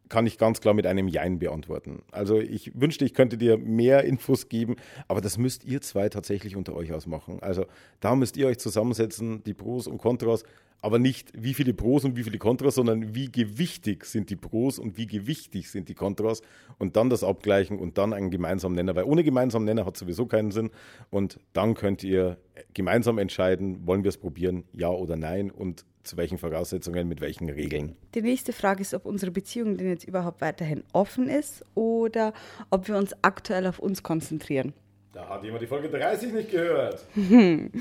[0.10, 2.04] kann ich ganz klar mit einem Jein beantworten.
[2.12, 4.76] Also ich wünschte, ich könnte dir mehr Infos geben,
[5.08, 7.40] aber das müsst ihr zwei tatsächlich unter euch ausmachen.
[7.42, 7.66] Also
[8.00, 10.44] da müsst ihr euch zusammensetzen, die Pros und Kontras,
[10.86, 14.78] aber nicht wie viele Pros und wie viele Kontras, sondern wie gewichtig sind die Pros
[14.78, 16.44] und wie gewichtig sind die Kontras
[16.78, 20.28] und dann das abgleichen und dann einen gemeinsamen Nenner, weil ohne gemeinsamen Nenner hat sowieso
[20.28, 20.70] keinen Sinn
[21.10, 22.38] und dann könnt ihr
[22.76, 27.50] gemeinsam entscheiden, wollen wir es probieren, ja oder nein und zu welchen Voraussetzungen, mit welchen
[27.50, 27.96] Regeln.
[28.14, 32.32] Die nächste Frage ist, ob unsere Beziehung denn jetzt überhaupt weiterhin offen ist oder
[32.70, 34.74] ob wir uns aktuell auf uns konzentrieren.
[35.16, 37.06] Da hat jemand die Folge 30 nicht gehört.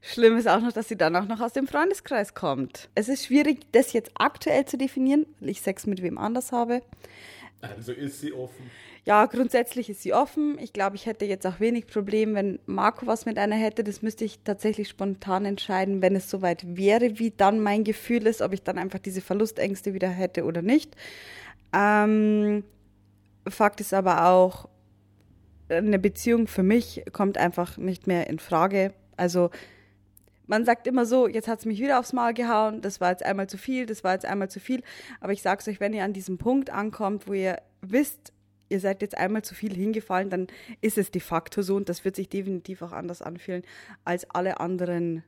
[0.00, 2.88] Schlimm ist auch noch, dass sie dann auch noch aus dem Freundeskreis kommt.
[2.94, 6.80] Es ist schwierig, das jetzt aktuell zu definieren, weil ich Sex mit wem anders habe.
[7.60, 8.70] Also ist sie offen?
[9.04, 10.58] Ja, grundsätzlich ist sie offen.
[10.58, 13.84] Ich glaube, ich hätte jetzt auch wenig Problem, wenn Marco was mit einer hätte.
[13.84, 18.40] Das müsste ich tatsächlich spontan entscheiden, wenn es soweit wäre, wie dann mein Gefühl ist,
[18.40, 20.96] ob ich dann einfach diese Verlustängste wieder hätte oder nicht.
[21.74, 22.64] Ähm,
[23.46, 24.69] Fakt ist aber auch,
[25.70, 28.92] eine Beziehung für mich kommt einfach nicht mehr in Frage.
[29.16, 29.50] Also
[30.46, 33.24] man sagt immer so, jetzt hat es mich wieder aufs Maul gehauen, das war jetzt
[33.24, 34.82] einmal zu viel, das war jetzt einmal zu viel.
[35.20, 38.32] Aber ich sage es euch, wenn ihr an diesem Punkt ankommt, wo ihr wisst,
[38.68, 40.48] ihr seid jetzt einmal zu viel hingefallen, dann
[40.80, 43.62] ist es de facto so und das wird sich definitiv auch anders anfühlen
[44.04, 45.22] als alle anderen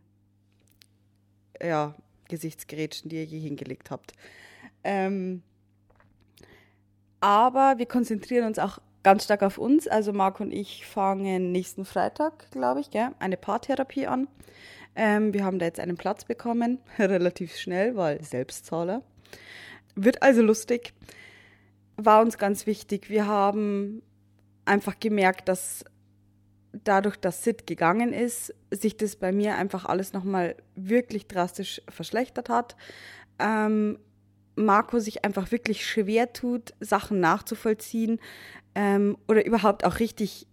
[1.63, 1.95] ja,
[2.29, 4.15] Gesichtsgerätschen, die ihr je hingelegt habt.
[4.83, 5.43] Ähm,
[7.21, 9.89] aber wir konzentrieren uns auch ganz stark auf uns.
[9.89, 14.29] Also Marc und ich fangen nächsten Freitag, glaube ich, gell, eine Paartherapie an.
[14.95, 19.03] Ähm, wir haben da jetzt einen Platz bekommen, relativ schnell, weil Selbstzahler.
[19.95, 20.93] Wird also lustig.
[21.97, 23.11] War uns ganz wichtig.
[23.11, 24.03] Wir haben
[24.65, 25.85] einfach gemerkt, dass
[26.73, 32.49] dadurch, dass Sid gegangen ist, sich das bei mir einfach alles nochmal wirklich drastisch verschlechtert
[32.49, 32.77] hat.
[33.39, 33.99] Ähm,
[34.55, 38.21] Marco sich einfach wirklich schwer tut, Sachen nachzuvollziehen
[38.75, 40.47] ähm, oder überhaupt auch richtig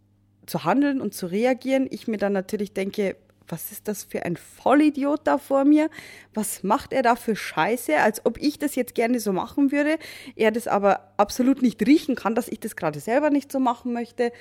[0.46, 1.88] zu handeln und zu reagieren.
[1.90, 3.16] Ich mir dann natürlich denke,
[3.48, 5.90] was ist das für ein Vollidiot da vor mir?
[6.34, 7.98] Was macht er da für Scheiße?
[7.98, 9.98] Als ob ich das jetzt gerne so machen würde.
[10.36, 13.92] Er das aber absolut nicht riechen kann, dass ich das gerade selber nicht so machen
[13.92, 14.32] möchte.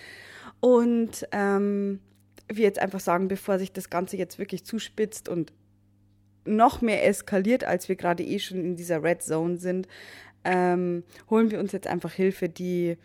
[0.60, 2.00] Und ähm,
[2.48, 5.52] wir jetzt einfach sagen, bevor sich das Ganze jetzt wirklich zuspitzt und
[6.56, 9.88] noch mehr eskaliert, als wir gerade eh schon in dieser Red Zone sind,
[10.44, 12.96] ähm, holen wir uns jetzt einfach Hilfe, die,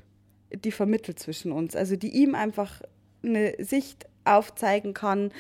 [0.53, 1.75] die vermittelt zwischen uns.
[1.75, 2.81] Also die ihm einfach
[3.23, 5.31] eine Sicht aufzeigen kann,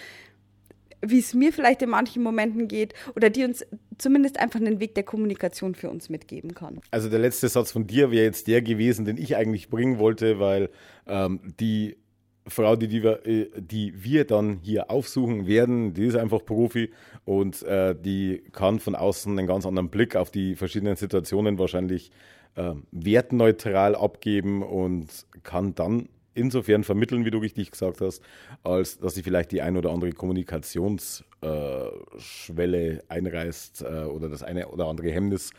[1.05, 3.65] wie es mir vielleicht in manchen Momenten geht oder die uns
[3.97, 6.79] zumindest einfach einen Weg der Kommunikation für uns mitgeben kann.
[6.91, 10.39] Also der letzte Satz von dir wäre jetzt der gewesen, den ich eigentlich bringen wollte,
[10.39, 10.69] weil
[11.05, 11.97] ähm, die
[12.47, 16.91] Frau, die, die, wir, äh, die wir dann hier aufsuchen werden, die ist einfach Profi
[17.25, 22.11] und äh, die kann von außen einen ganz anderen Blick auf die verschiedenen Situationen wahrscheinlich
[22.55, 25.07] äh, wertneutral abgeben und
[25.43, 28.21] kann dann insofern vermitteln, wie du richtig gesagt hast,
[28.63, 34.67] als dass sie vielleicht die ein oder andere Kommunikationsschwelle äh, einreißt äh, oder das eine
[34.67, 35.51] oder andere Hemmnis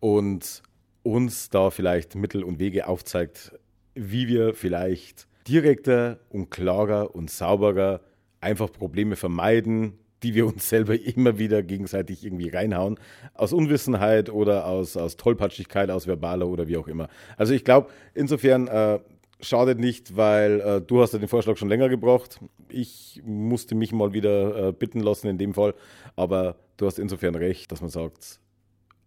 [0.00, 0.62] und
[1.02, 3.52] uns da vielleicht Mittel und Wege aufzeigt,
[3.94, 8.00] wie wir vielleicht direkter und klarer und sauberer
[8.40, 12.98] einfach Probleme vermeiden, die wir uns selber immer wieder gegenseitig irgendwie reinhauen.
[13.34, 17.08] Aus Unwissenheit oder aus, aus Tollpatschigkeit, aus verbaler oder wie auch immer.
[17.36, 18.98] Also ich glaube, insofern äh,
[19.40, 22.40] schadet nicht, weil äh, du hast ja den Vorschlag schon länger gebracht.
[22.68, 25.74] Ich musste mich mal wieder äh, bitten lassen in dem Fall.
[26.16, 28.40] Aber du hast insofern recht, dass man sagt,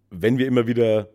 [0.10, 1.10] wenn wir immer wieder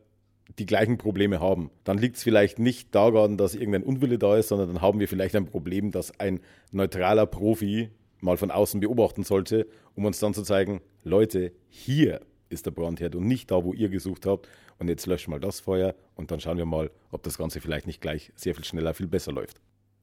[0.59, 1.71] die gleichen Probleme haben.
[1.85, 5.09] Dann liegt es vielleicht nicht daran, dass irgendein Unwille da ist, sondern dann haben wir
[5.09, 10.35] vielleicht ein Problem, das ein neutraler Profi mal von außen beobachten sollte, um uns dann
[10.35, 14.49] zu zeigen, Leute, hier ist der Brandherd und nicht da, wo ihr gesucht habt.
[14.79, 17.87] Und jetzt löscht mal das Feuer und dann schauen wir mal, ob das Ganze vielleicht
[17.87, 19.61] nicht gleich sehr viel schneller, viel besser läuft.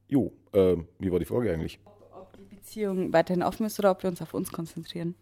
[0.08, 1.78] Jo, äh, wie war die Frage eigentlich?
[1.84, 5.14] Ob, ob die Beziehung weiterhin offen ist oder ob wir uns auf uns konzentrieren.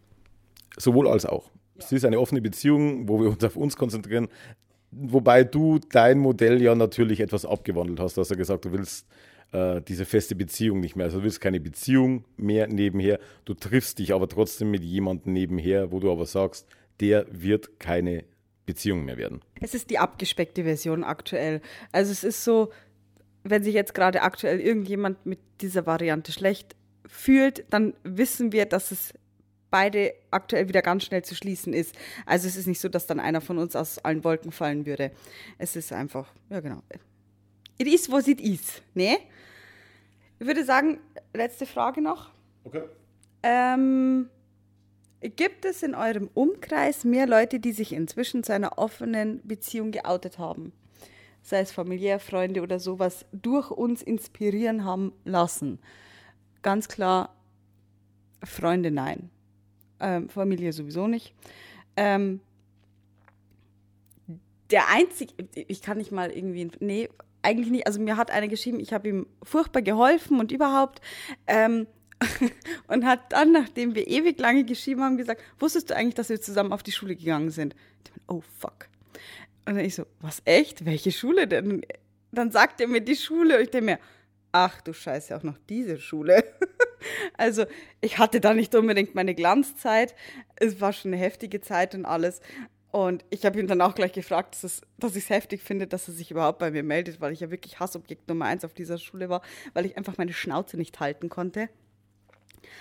[0.77, 1.51] Sowohl als auch.
[1.77, 4.27] Es ist eine offene Beziehung, wo wir uns auf uns konzentrieren.
[4.91, 8.17] Wobei du dein Modell ja natürlich etwas abgewandelt hast.
[8.17, 9.07] Du hast ja gesagt, du willst
[9.51, 11.05] äh, diese feste Beziehung nicht mehr.
[11.05, 13.19] Also du willst keine Beziehung mehr nebenher.
[13.45, 16.67] Du triffst dich aber trotzdem mit jemandem nebenher, wo du aber sagst,
[16.99, 18.25] der wird keine
[18.65, 19.41] Beziehung mehr werden.
[19.61, 21.61] Es ist die abgespeckte Version aktuell.
[21.91, 22.69] Also es ist so,
[23.43, 26.75] wenn sich jetzt gerade aktuell irgendjemand mit dieser Variante schlecht
[27.07, 29.13] fühlt, dann wissen wir, dass es
[29.69, 31.95] beide aktuell wieder ganz schnell zu schließen ist.
[32.25, 35.11] Also es ist nicht so, dass dann einer von uns aus allen Wolken fallen würde.
[35.57, 36.81] Es ist einfach, ja genau.
[37.77, 39.17] It is, was it is, ne?
[40.39, 40.99] Ich würde sagen,
[41.33, 42.29] letzte Frage noch.
[42.63, 42.83] Okay.
[43.43, 44.29] Ähm,
[45.21, 50.39] gibt es in eurem Umkreis mehr Leute, die sich inzwischen zu einer offenen Beziehung geoutet
[50.39, 50.73] haben?
[51.41, 55.79] Sei es familiär, Freunde oder sowas, durch uns inspirieren haben lassen?
[56.61, 57.33] Ganz klar,
[58.43, 59.29] Freunde nein
[59.99, 61.33] ähm, Familie sowieso nicht.
[61.95, 62.41] Ähm,
[64.71, 67.09] der einzige, ich kann nicht mal irgendwie, nee,
[67.41, 67.87] eigentlich nicht.
[67.87, 71.01] Also mir hat einer geschrieben, ich habe ihm furchtbar geholfen und überhaupt.
[71.47, 71.87] Ähm,
[72.87, 76.41] und hat dann, nachdem wir ewig lange geschrieben haben, gesagt, wusstest du eigentlich, dass wir
[76.41, 77.75] zusammen auf die Schule gegangen sind?
[78.27, 78.87] oh fuck.
[79.65, 80.85] Und dann ich so, was echt?
[80.85, 81.81] Welche Schule denn?
[82.31, 83.99] Dann sagt er mir die Schule und ich denke mir,
[84.51, 86.43] ach du Scheiße, auch noch diese Schule.
[87.37, 87.65] also
[88.01, 90.15] ich hatte da nicht unbedingt meine Glanzzeit.
[90.55, 92.41] Es war schon eine heftige Zeit und alles.
[92.91, 95.85] Und ich habe ihn dann auch gleich gefragt, dass, es, dass ich es heftig finde,
[95.85, 98.73] dass er sich überhaupt bei mir meldet, weil ich ja wirklich Hassobjekt Nummer eins auf
[98.73, 99.41] dieser Schule war,
[99.73, 101.69] weil ich einfach meine Schnauze nicht halten konnte.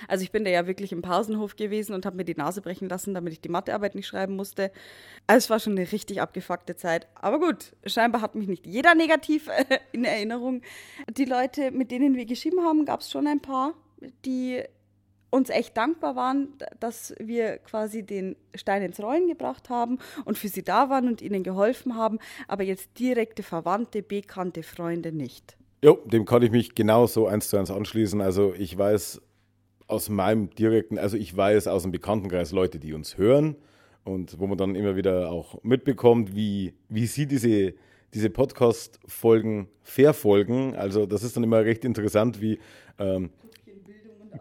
[0.06, 2.88] Also ich bin da ja wirklich im Pausenhof gewesen und habe mir die Nase brechen
[2.88, 4.70] lassen, damit ich die Mathearbeit nicht schreiben musste.
[5.26, 7.06] Also es war schon eine richtig abgefuckte Zeit.
[7.14, 9.48] Aber gut, scheinbar hat mich nicht jeder negativ
[9.92, 10.62] in Erinnerung.
[11.10, 13.74] Die Leute, mit denen wir geschrieben haben, gab es schon ein paar,
[14.24, 14.62] die
[15.30, 16.48] uns echt dankbar waren,
[16.80, 21.20] dass wir quasi den Stein ins Rollen gebracht haben und für sie da waren und
[21.20, 25.56] ihnen geholfen haben, aber jetzt direkte Verwandte, bekannte Freunde nicht.
[25.84, 28.20] Jo, dem kann ich mich genauso eins zu eins anschließen.
[28.20, 29.20] Also ich weiß
[29.86, 33.56] aus meinem direkten, also ich weiß aus dem Bekanntenkreis Leute, die uns hören
[34.04, 37.74] und wo man dann immer wieder auch mitbekommt, wie, wie sie diese,
[38.12, 40.74] diese Podcast-Folgen verfolgen.
[40.74, 42.58] Also das ist dann immer recht interessant, wie
[42.98, 43.30] ähm,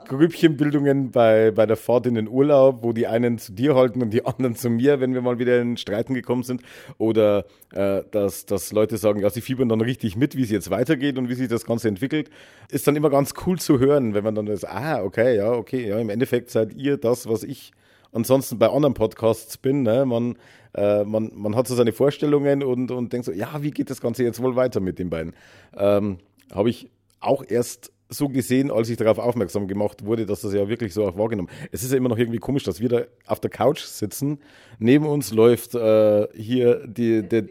[0.07, 4.11] Grüppchenbildungen bei, bei der Fahrt in den Urlaub, wo die einen zu dir halten und
[4.11, 6.61] die anderen zu mir, wenn wir mal wieder in Streiten gekommen sind.
[6.97, 10.69] Oder äh, dass, dass Leute sagen, ja, sie fiebern dann richtig mit, wie es jetzt
[10.69, 12.29] weitergeht und wie sich das Ganze entwickelt.
[12.69, 15.87] Ist dann immer ganz cool zu hören, wenn man dann das, ah, okay, ja, okay,
[15.87, 17.71] ja, im Endeffekt seid ihr das, was ich
[18.11, 19.83] ansonsten bei anderen Podcasts bin.
[19.83, 20.05] Ne?
[20.05, 20.37] Man,
[20.73, 24.01] äh, man, man hat so seine Vorstellungen und, und denkt so, ja, wie geht das
[24.01, 25.33] Ganze jetzt wohl weiter mit den beiden?
[25.75, 26.17] Ähm,
[26.51, 30.67] Habe ich auch erst so gesehen, als ich darauf aufmerksam gemacht wurde, dass das ja
[30.69, 31.49] wirklich so auch wahrgenommen.
[31.71, 34.39] Es ist ja immer noch irgendwie komisch, dass wir da auf der Couch sitzen.
[34.79, 37.45] Neben uns läuft äh, hier die, der,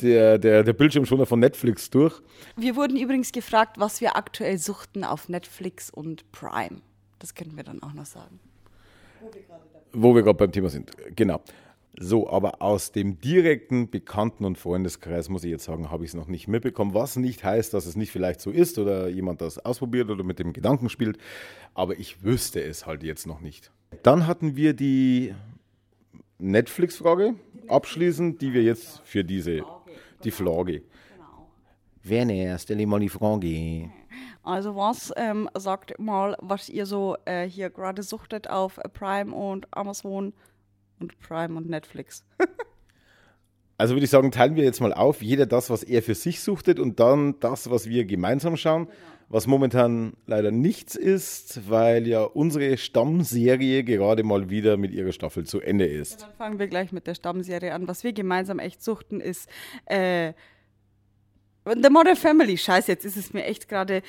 [0.00, 2.20] der, der, der Bildschirm schon von Netflix durch.
[2.56, 6.80] Wir wurden übrigens gefragt, was wir aktuell suchten auf Netflix und Prime.
[7.18, 8.40] Das können wir dann auch noch sagen.
[9.92, 10.90] Wo wir gerade beim Thema sind.
[11.14, 11.40] Genau.
[11.98, 16.14] So, aber aus dem direkten Bekannten- und Freundeskreis, muss ich jetzt sagen, habe ich es
[16.14, 16.94] noch nicht mitbekommen.
[16.94, 20.38] Was nicht heißt, dass es nicht vielleicht so ist oder jemand das ausprobiert oder mit
[20.38, 21.18] dem Gedanken spielt.
[21.74, 23.70] Aber ich wüsste es halt jetzt noch nicht.
[24.02, 25.34] Dann hatten wir die
[26.38, 27.34] Netflix-Frage
[27.68, 29.62] abschließend, die wir jetzt für diese,
[30.24, 30.80] die Flagge.
[30.80, 31.50] Genau.
[32.02, 33.90] Werner, stell mal die Frage.
[34.42, 39.68] Also was, ähm, sagt mal, was ihr so äh, hier gerade suchtet auf Prime und
[39.70, 40.32] Amazon
[41.02, 42.24] und Prime und Netflix.
[43.76, 46.40] also würde ich sagen, teilen wir jetzt mal auf, jeder das, was er für sich
[46.40, 48.86] suchtet und dann das, was wir gemeinsam schauen.
[48.86, 48.96] Genau.
[49.28, 55.46] Was momentan leider nichts ist, weil ja unsere Stammserie gerade mal wieder mit ihrer Staffel
[55.46, 56.20] zu Ende ist.
[56.20, 57.88] Ja, dann fangen wir gleich mit der Stammserie an.
[57.88, 59.48] Was wir gemeinsam echt suchten, ist
[59.86, 60.34] äh,
[61.64, 62.58] The Modern Family.
[62.58, 64.02] Scheiße, jetzt ist es mir echt gerade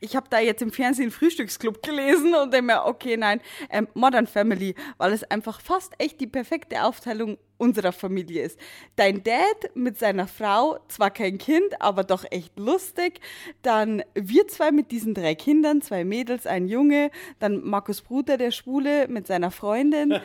[0.00, 4.26] ich habe da jetzt im Fernsehen Frühstücksclub gelesen und denke mir, okay, nein, ähm, Modern
[4.26, 8.58] Family, weil es einfach fast echt die perfekte Aufteilung unserer Familie ist.
[8.96, 13.20] Dein Dad mit seiner Frau, zwar kein Kind, aber doch echt lustig.
[13.60, 17.10] Dann wir zwei mit diesen drei Kindern, zwei Mädels, ein Junge.
[17.38, 20.18] Dann Markus Bruder, der Schwule, mit seiner Freundin.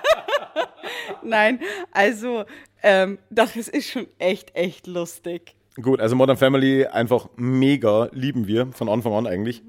[1.22, 1.60] Nein,
[1.92, 2.44] also
[2.82, 5.54] ähm, doch, es ist schon echt, echt lustig.
[5.76, 9.62] Gut, also Modern Family einfach mega, lieben wir von Anfang an eigentlich.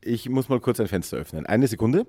[0.00, 1.46] Ich muss mal kurz ein Fenster öffnen.
[1.46, 2.06] Eine Sekunde.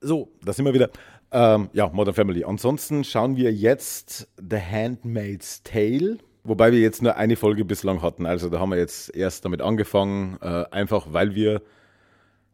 [0.00, 0.90] So, da sind wir wieder.
[1.32, 2.44] Ähm, ja, Modern Family.
[2.44, 6.18] Ansonsten schauen wir jetzt The Handmaid's Tale.
[6.44, 8.26] Wobei wir jetzt nur eine Folge bislang hatten.
[8.26, 11.62] Also da haben wir jetzt erst damit angefangen, äh, einfach weil wir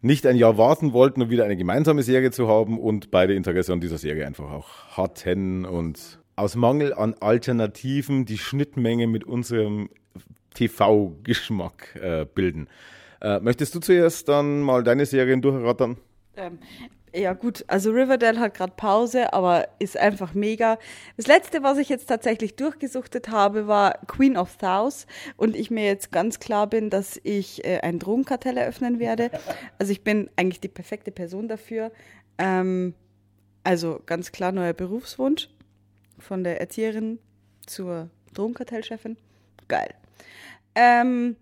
[0.01, 3.73] nicht ein Jahr warten wollten, um wieder eine gemeinsame Serie zu haben und beide Interesse
[3.73, 9.91] an dieser Serie einfach auch hatten und aus Mangel an Alternativen die Schnittmenge mit unserem
[10.55, 12.69] TV-Geschmack äh, bilden.
[13.21, 15.99] Äh, möchtest du zuerst dann mal deine Serien durchrattern?
[16.37, 16.59] Ähm,
[17.15, 20.79] ja, gut, also Riverdale hat gerade Pause, aber ist einfach mega.
[21.17, 25.85] Das letzte, was ich jetzt tatsächlich durchgesuchtet habe, war Queen of South und ich mir
[25.85, 29.31] jetzt ganz klar bin, dass ich äh, ein Drogenkartell eröffnen werde.
[29.79, 31.91] Also ich bin eigentlich die perfekte Person dafür.
[32.39, 32.95] Ähm,
[33.65, 35.49] also ganz klar neuer Berufswunsch
[36.19, 37.19] von der Erzieherin
[37.67, 39.17] zur Drogenkartellchefin.
[39.69, 39.95] Geil.
[40.75, 41.37] Ähm,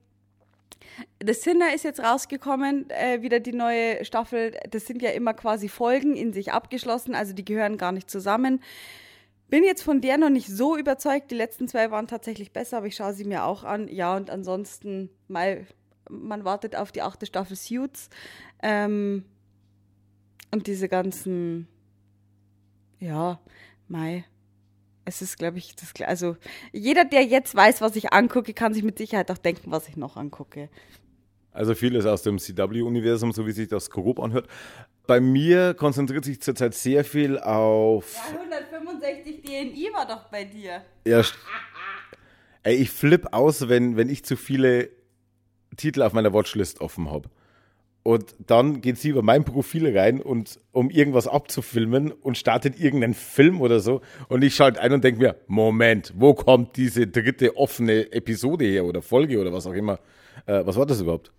[1.24, 4.52] The Sinner ist jetzt rausgekommen, äh, wieder die neue Staffel.
[4.70, 8.61] Das sind ja immer quasi Folgen in sich abgeschlossen, also die gehören gar nicht zusammen.
[9.48, 11.30] Bin jetzt von der noch nicht so überzeugt.
[11.30, 13.88] Die letzten zwei waren tatsächlich besser, aber ich schaue sie mir auch an.
[13.88, 15.66] Ja, und ansonsten, mal,
[16.11, 18.11] man wartet auf die achte Staffel Suits.
[18.62, 19.24] Ähm,
[20.50, 21.66] und diese ganzen,
[23.00, 23.40] ja,
[23.87, 24.24] Mai,
[25.09, 26.37] es ist, glaube ich, das, also
[26.73, 29.97] jeder, der jetzt weiß, was ich angucke, kann sich mit Sicherheit auch denken, was ich
[29.97, 30.68] noch angucke.
[31.53, 34.47] Also vieles aus dem CW-Universum, so wie sich das grob anhört.
[35.07, 38.14] Bei mir konzentriert sich zurzeit sehr viel auf.
[38.14, 40.83] Ja, 165 DNI war doch bei dir.
[41.07, 41.23] Ja,
[42.62, 44.90] Ey, ich flipp aus, wenn, wenn ich zu viele
[45.77, 47.31] Titel auf meiner Watchlist offen habe.
[48.02, 53.14] Und dann geht sie über mein Profil rein und um irgendwas abzufilmen und startet irgendeinen
[53.14, 54.00] Film oder so.
[54.28, 58.84] Und ich schalte ein und denke mir, Moment, wo kommt diese dritte offene Episode her
[58.84, 59.98] oder Folge oder was auch immer?
[60.46, 61.32] Äh, was war das überhaupt?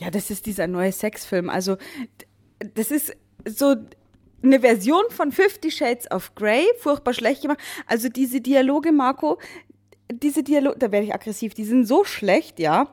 [0.00, 1.48] Ja, das ist dieser neue Sexfilm.
[1.48, 1.76] Also,
[2.74, 3.76] das ist so
[4.42, 7.58] eine Version von Fifty Shades of Grey, furchtbar schlecht gemacht.
[7.86, 9.38] Also diese Dialoge, Marco,
[10.12, 12.88] diese Dialoge, da werde ich aggressiv, die sind so schlecht, ja.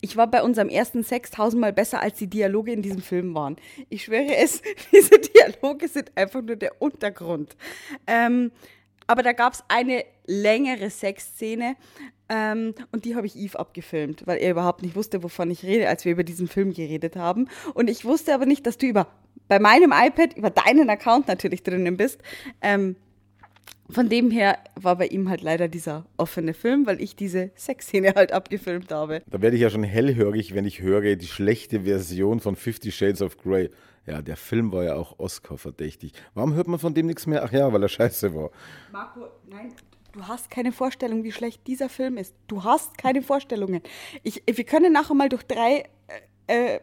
[0.00, 3.56] Ich war bei unserem ersten Sex tausendmal besser, als die Dialoge in diesem Film waren.
[3.88, 7.56] Ich schwöre es, diese Dialoge sind einfach nur der Untergrund.
[8.06, 8.52] Ähm,
[9.06, 11.76] aber da gab es eine längere Sexszene
[12.28, 15.88] ähm, und die habe ich Eve abgefilmt, weil er überhaupt nicht wusste, wovon ich rede,
[15.88, 17.48] als wir über diesen Film geredet haben.
[17.74, 19.08] Und ich wusste aber nicht, dass du über
[19.48, 22.20] bei meinem iPad über deinen Account natürlich drinnen bist.
[22.62, 22.96] Ähm,
[23.92, 28.14] von dem her war bei ihm halt leider dieser offene Film, weil ich diese Sexszene
[28.14, 29.22] halt abgefilmt habe.
[29.30, 33.22] Da werde ich ja schon hellhörig, wenn ich höre, die schlechte Version von Fifty Shades
[33.22, 33.70] of Grey.
[34.06, 36.12] Ja, der Film war ja auch Oscar-verdächtig.
[36.34, 37.44] Warum hört man von dem nichts mehr?
[37.44, 38.50] Ach ja, weil er scheiße war.
[38.90, 39.72] Marco, nein,
[40.12, 42.34] du hast keine Vorstellung, wie schlecht dieser Film ist.
[42.48, 43.82] Du hast keine Vorstellungen.
[44.24, 45.84] Ich, wir können nachher mal durch drei
[46.48, 46.80] äh, äh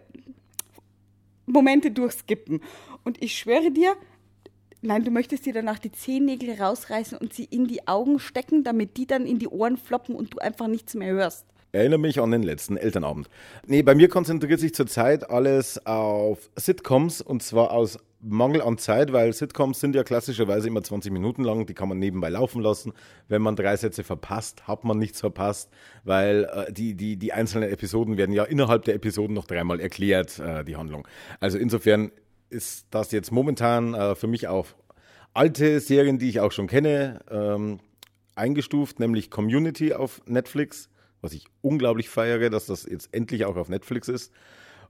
[1.45, 2.61] Momente durchskippen.
[3.03, 3.95] Und ich schwöre dir,
[4.81, 8.97] nein, du möchtest dir danach die Zehennägel rausreißen und sie in die Augen stecken, damit
[8.97, 11.45] die dann in die Ohren floppen und du einfach nichts mehr hörst.
[11.71, 13.29] Erinnere mich an den letzten Elternabend.
[13.67, 19.13] Nee, bei mir konzentriert sich zurzeit alles auf Sitcoms und zwar aus Mangel an Zeit,
[19.13, 22.91] weil Sitcoms sind ja klassischerweise immer 20 Minuten lang, die kann man nebenbei laufen lassen.
[23.27, 25.69] Wenn man drei Sätze verpasst, hat man nichts verpasst,
[26.03, 30.39] weil äh, die, die, die einzelnen Episoden werden ja innerhalb der Episoden noch dreimal erklärt,
[30.39, 31.07] äh, die Handlung.
[31.39, 32.11] Also insofern
[32.49, 34.75] ist das jetzt momentan äh, für mich auf
[35.33, 37.79] alte Serien, die ich auch schon kenne, ähm,
[38.35, 40.89] eingestuft, nämlich Community auf Netflix
[41.21, 44.31] was ich unglaublich feiere, dass das jetzt endlich auch auf Netflix ist.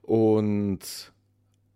[0.01, 1.11] Und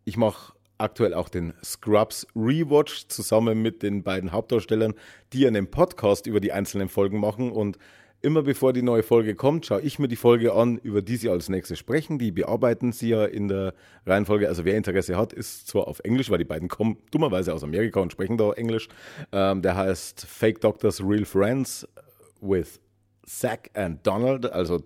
[0.05, 4.95] ich mache aktuell auch den Scrubs Rewatch zusammen mit den beiden Hauptdarstellern,
[5.31, 7.51] die einen Podcast über die einzelnen Folgen machen.
[7.51, 7.77] Und
[8.23, 11.29] immer bevor die neue Folge kommt, schaue ich mir die Folge an, über die sie
[11.29, 12.17] als nächstes sprechen.
[12.17, 13.73] Die bearbeiten sie ja in der
[14.05, 14.47] Reihenfolge.
[14.47, 17.99] Also wer Interesse hat, ist zwar auf Englisch, weil die beiden kommen dummerweise aus Amerika
[17.99, 18.87] und sprechen da Englisch.
[19.31, 21.87] Ähm, der heißt Fake Doctors Real Friends
[22.39, 22.79] with
[23.25, 24.81] Zack and Donald, also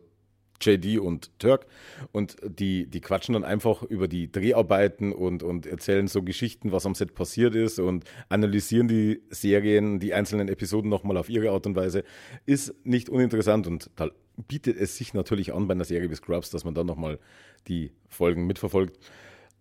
[0.62, 1.66] JD und Turk.
[2.12, 6.86] Und die, die quatschen dann einfach über die Dreharbeiten und, und erzählen so Geschichten, was
[6.86, 11.66] am Set passiert ist und analysieren die Serien, die einzelnen Episoden nochmal auf ihre Art
[11.66, 12.04] und Weise.
[12.46, 14.10] Ist nicht uninteressant und da
[14.48, 17.20] bietet es sich natürlich an bei einer Serie wie Scrubs, dass man dann nochmal
[17.68, 18.98] die Folgen mitverfolgt.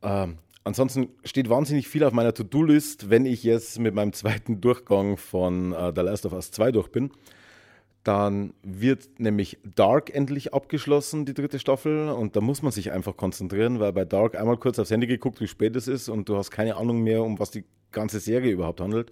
[0.03, 5.17] Ähm, ansonsten steht wahnsinnig viel auf meiner To-Do-List, wenn ich jetzt mit meinem zweiten Durchgang
[5.17, 7.11] von uh, The Last of Us 2 durch bin.
[8.07, 12.09] Dann wird nämlich Dark endlich abgeschlossen, die dritte Staffel.
[12.11, 15.41] Und da muss man sich einfach konzentrieren, weil bei Dark einmal kurz aufs Handy geguckt,
[15.41, 18.53] wie spät es ist und du hast keine Ahnung mehr, um was die ganze Serie
[18.53, 19.11] überhaupt handelt.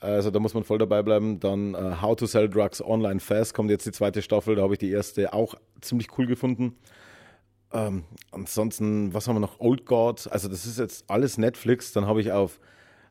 [0.00, 1.38] Also da muss man voll dabei bleiben.
[1.38, 4.54] Dann uh, How to Sell Drugs Online Fast kommt jetzt die zweite Staffel.
[4.54, 6.78] Da habe ich die erste auch ziemlich cool gefunden.
[7.74, 9.60] Ähm, ansonsten, was haben wir noch?
[9.60, 10.28] Old God.
[10.32, 11.92] Also das ist jetzt alles Netflix.
[11.92, 12.58] Dann habe ich auf,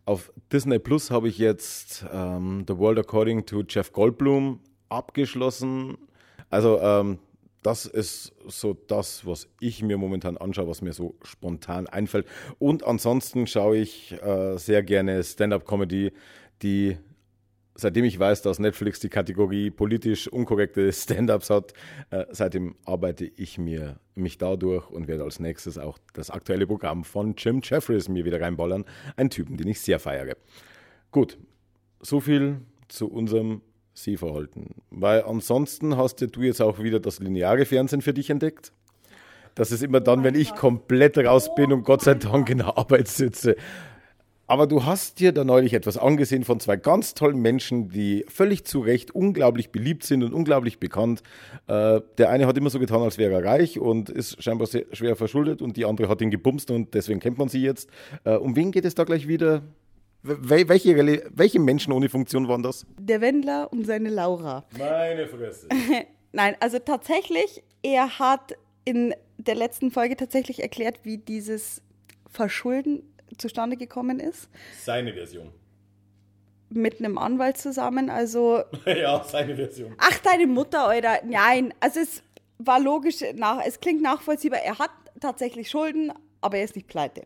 [0.05, 4.59] auf Disney Plus habe ich jetzt ähm, The World According to Jeff Goldblum
[4.93, 5.97] abgeschlossen.
[6.49, 7.19] Also ähm,
[7.63, 12.27] das ist so das, was ich mir momentan anschaue, was mir so spontan einfällt.
[12.59, 16.11] Und ansonsten schaue ich äh, sehr gerne Stand-up-Comedy,
[16.61, 16.97] die
[17.75, 21.73] seitdem ich weiß, dass Netflix die Kategorie politisch unkorrekte Stand-ups hat,
[22.11, 27.03] äh, seitdem arbeite ich mir mich dadurch und werde als nächstes auch das aktuelle Programm
[27.03, 28.85] von Jim Jeffries mir wieder reinballern.
[29.15, 30.35] Ein Typen, den ich sehr feiere.
[31.11, 31.37] Gut,
[31.99, 33.61] so viel zu unserem
[33.93, 34.75] Sehverhalten.
[34.89, 38.71] Weil ansonsten hast ja du jetzt auch wieder das lineare Fernsehen für dich entdeckt.
[39.55, 42.77] Das ist immer dann, wenn ich komplett raus bin und Gott sei Dank in der
[42.77, 43.55] Arbeit sitze.
[44.45, 48.65] Aber du hast dir da neulich etwas angesehen von zwei ganz tollen Menschen, die völlig
[48.65, 51.23] zu Recht unglaublich beliebt sind und unglaublich bekannt.
[51.67, 54.85] Äh, der eine hat immer so getan, als wäre er reich und ist scheinbar sehr
[54.91, 57.89] schwer verschuldet und die andere hat ihn gebumst und deswegen kennt man sie jetzt.
[58.25, 59.63] Äh, um wen geht es da gleich wieder?
[60.23, 60.95] Welche,
[61.31, 62.85] welche Menschen ohne Funktion waren das?
[62.97, 64.65] Der Wendler und seine Laura.
[64.77, 65.67] Meine Fresse.
[66.31, 68.55] Nein, also tatsächlich, er hat
[68.85, 71.81] in der letzten Folge tatsächlich erklärt, wie dieses
[72.29, 73.03] Verschulden
[73.37, 74.49] zustande gekommen ist.
[74.79, 75.51] Seine Version.
[76.69, 78.63] Mit einem Anwalt zusammen, also.
[78.85, 79.93] ja, seine Version.
[79.97, 81.19] Ach, deine Mutter, Alter.
[81.25, 82.23] Nein, also es
[82.57, 84.59] war logisch, nach, es klingt nachvollziehbar.
[84.59, 87.23] Er hat tatsächlich Schulden, aber er ist nicht pleite.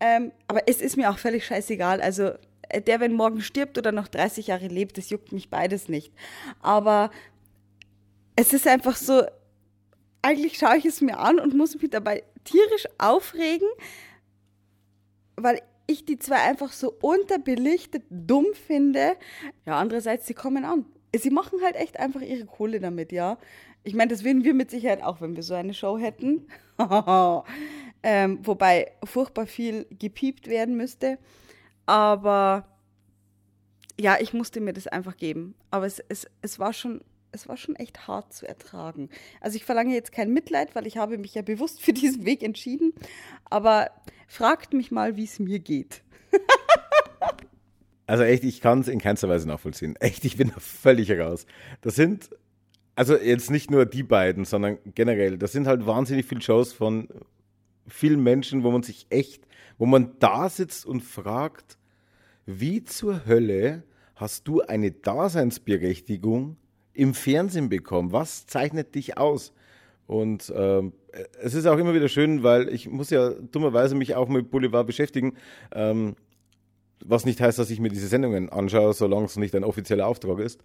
[0.00, 2.00] Ähm, aber es ist mir auch völlig scheißegal.
[2.00, 2.32] Also
[2.70, 6.12] äh, der, wenn morgen stirbt oder noch 30 Jahre lebt, das juckt mich beides nicht.
[6.60, 7.10] Aber
[8.36, 9.22] es ist einfach so,
[10.22, 13.68] eigentlich schaue ich es mir an und muss mich dabei tierisch aufregen,
[15.36, 19.16] weil ich die zwei einfach so unterbelichtet dumm finde.
[19.66, 20.86] Ja, andererseits, sie kommen an.
[21.14, 23.36] Sie machen halt echt einfach ihre Kohle damit, ja.
[23.82, 26.46] Ich meine, das würden wir mit Sicherheit auch, wenn wir so eine Show hätten.
[28.02, 31.18] ähm, wobei furchtbar viel gepiept werden müsste.
[31.86, 32.66] Aber
[33.98, 35.54] ja, ich musste mir das einfach geben.
[35.70, 39.10] Aber es, es, es, war schon, es war schon echt hart zu ertragen.
[39.40, 42.42] Also ich verlange jetzt kein Mitleid, weil ich habe mich ja bewusst für diesen Weg
[42.42, 42.94] entschieden.
[43.44, 43.90] Aber
[44.26, 46.02] fragt mich mal, wie es mir geht.
[48.06, 49.96] also echt, ich kann es in keinster Weise nachvollziehen.
[49.96, 51.44] Echt, ich bin da völlig raus.
[51.82, 52.30] Das sind,
[52.94, 57.08] also jetzt nicht nur die beiden, sondern generell, das sind halt wahnsinnig viele Shows von
[57.90, 59.46] vielen Menschen, wo man sich echt,
[59.78, 61.78] wo man da sitzt und fragt,
[62.46, 63.84] wie zur Hölle
[64.16, 66.56] hast du eine Daseinsberechtigung
[66.92, 68.12] im Fernsehen bekommen?
[68.12, 69.52] Was zeichnet dich aus?
[70.06, 70.92] Und ähm,
[71.40, 74.86] es ist auch immer wieder schön, weil ich muss ja dummerweise mich auch mit Boulevard
[74.86, 75.34] beschäftigen.
[75.72, 76.16] Ähm,
[77.04, 80.38] was nicht heißt, dass ich mir diese Sendungen anschaue, solange es nicht ein offizieller Auftrag
[80.40, 80.60] ist.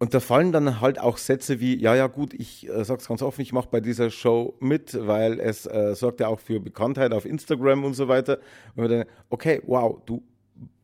[0.00, 3.20] Und da fallen dann halt auch Sätze wie, ja, ja gut, ich äh, sag's ganz
[3.20, 7.12] offen, ich mache bei dieser Show mit, weil es äh, sorgt ja auch für Bekanntheit
[7.12, 8.38] auf Instagram und so weiter.
[8.76, 10.22] Und dann, okay, wow, du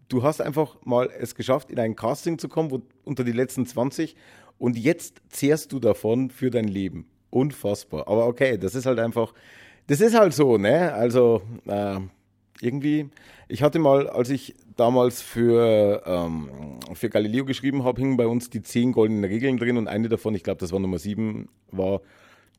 [0.08, 3.66] du hast einfach mal es geschafft, in ein Casting zu kommen, wo, unter die letzten
[3.66, 4.14] 20
[4.58, 7.06] und jetzt zehrst du davon für dein Leben.
[7.30, 8.08] Unfassbar.
[8.08, 9.34] Aber okay, das ist halt einfach,
[9.88, 10.92] das ist halt so, ne?
[10.92, 12.00] Also äh,
[12.60, 13.10] irgendwie,
[13.48, 16.48] ich hatte mal, als ich damals für, ähm,
[16.94, 20.34] für Galileo geschrieben habe, hingen bei uns die zehn goldenen Regeln drin und eine davon,
[20.34, 22.00] ich glaube, das war Nummer sieben, war,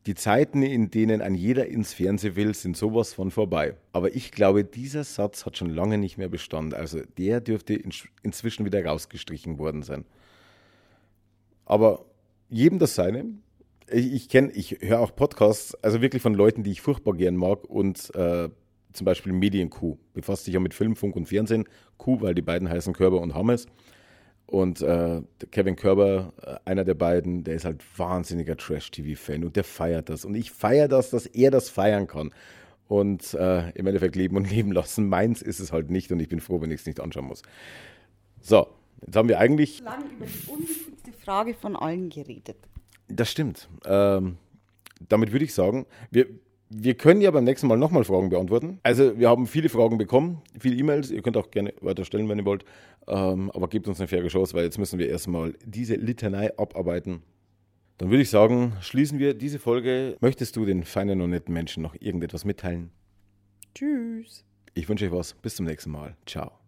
[0.06, 3.74] die Zeiten, in denen ein jeder ins Fernsehen will, sind sowas von vorbei.
[3.92, 6.72] Aber ich glaube, dieser Satz hat schon lange nicht mehr Bestand.
[6.72, 7.92] Also der dürfte in,
[8.22, 10.04] inzwischen wieder rausgestrichen worden sein.
[11.66, 12.06] Aber
[12.48, 13.26] jedem das seine.
[13.90, 17.36] Ich, ich kenne, ich höre auch Podcasts, also wirklich von Leuten, die ich furchtbar gern
[17.36, 18.48] mag und äh,
[18.92, 21.64] zum Beispiel Medienkuh befasst sich ja mit Film, Funk und Fernsehen.
[21.96, 23.66] Kuh, weil die beiden heißen Körber und Hammes.
[24.46, 25.20] Und äh,
[25.50, 30.24] Kevin Körber, äh, einer der beiden, der ist halt wahnsinniger Trash-TV-Fan und der feiert das.
[30.24, 32.32] Und ich feiere das, dass er das feiern kann.
[32.88, 35.08] Und äh, im Endeffekt leben und leben lassen.
[35.08, 37.42] Meins ist es halt nicht und ich bin froh, wenn ich es nicht anschauen muss.
[38.40, 38.68] So,
[39.04, 39.80] jetzt haben wir eigentlich.
[39.80, 42.56] Lang über die unwichtigste Frage von allen geredet.
[43.08, 43.68] Das stimmt.
[43.84, 44.38] Ähm,
[45.06, 46.26] damit würde ich sagen, wir,
[46.70, 48.78] wir können ja beim nächsten Mal nochmal Fragen beantworten.
[48.82, 51.10] Also wir haben viele Fragen bekommen, viele E-Mails.
[51.10, 52.64] Ihr könnt auch gerne weiter stellen, wenn ihr wollt.
[53.06, 57.22] Ähm, aber gebt uns eine faire Chance, weil jetzt müssen wir erstmal diese Litanei abarbeiten.
[57.96, 60.16] Dann würde ich sagen, schließen wir diese Folge.
[60.20, 62.90] Möchtest du den feinen und netten Menschen noch irgendetwas mitteilen?
[63.74, 64.44] Tschüss.
[64.74, 65.34] Ich wünsche euch was.
[65.34, 66.16] Bis zum nächsten Mal.
[66.26, 66.67] Ciao.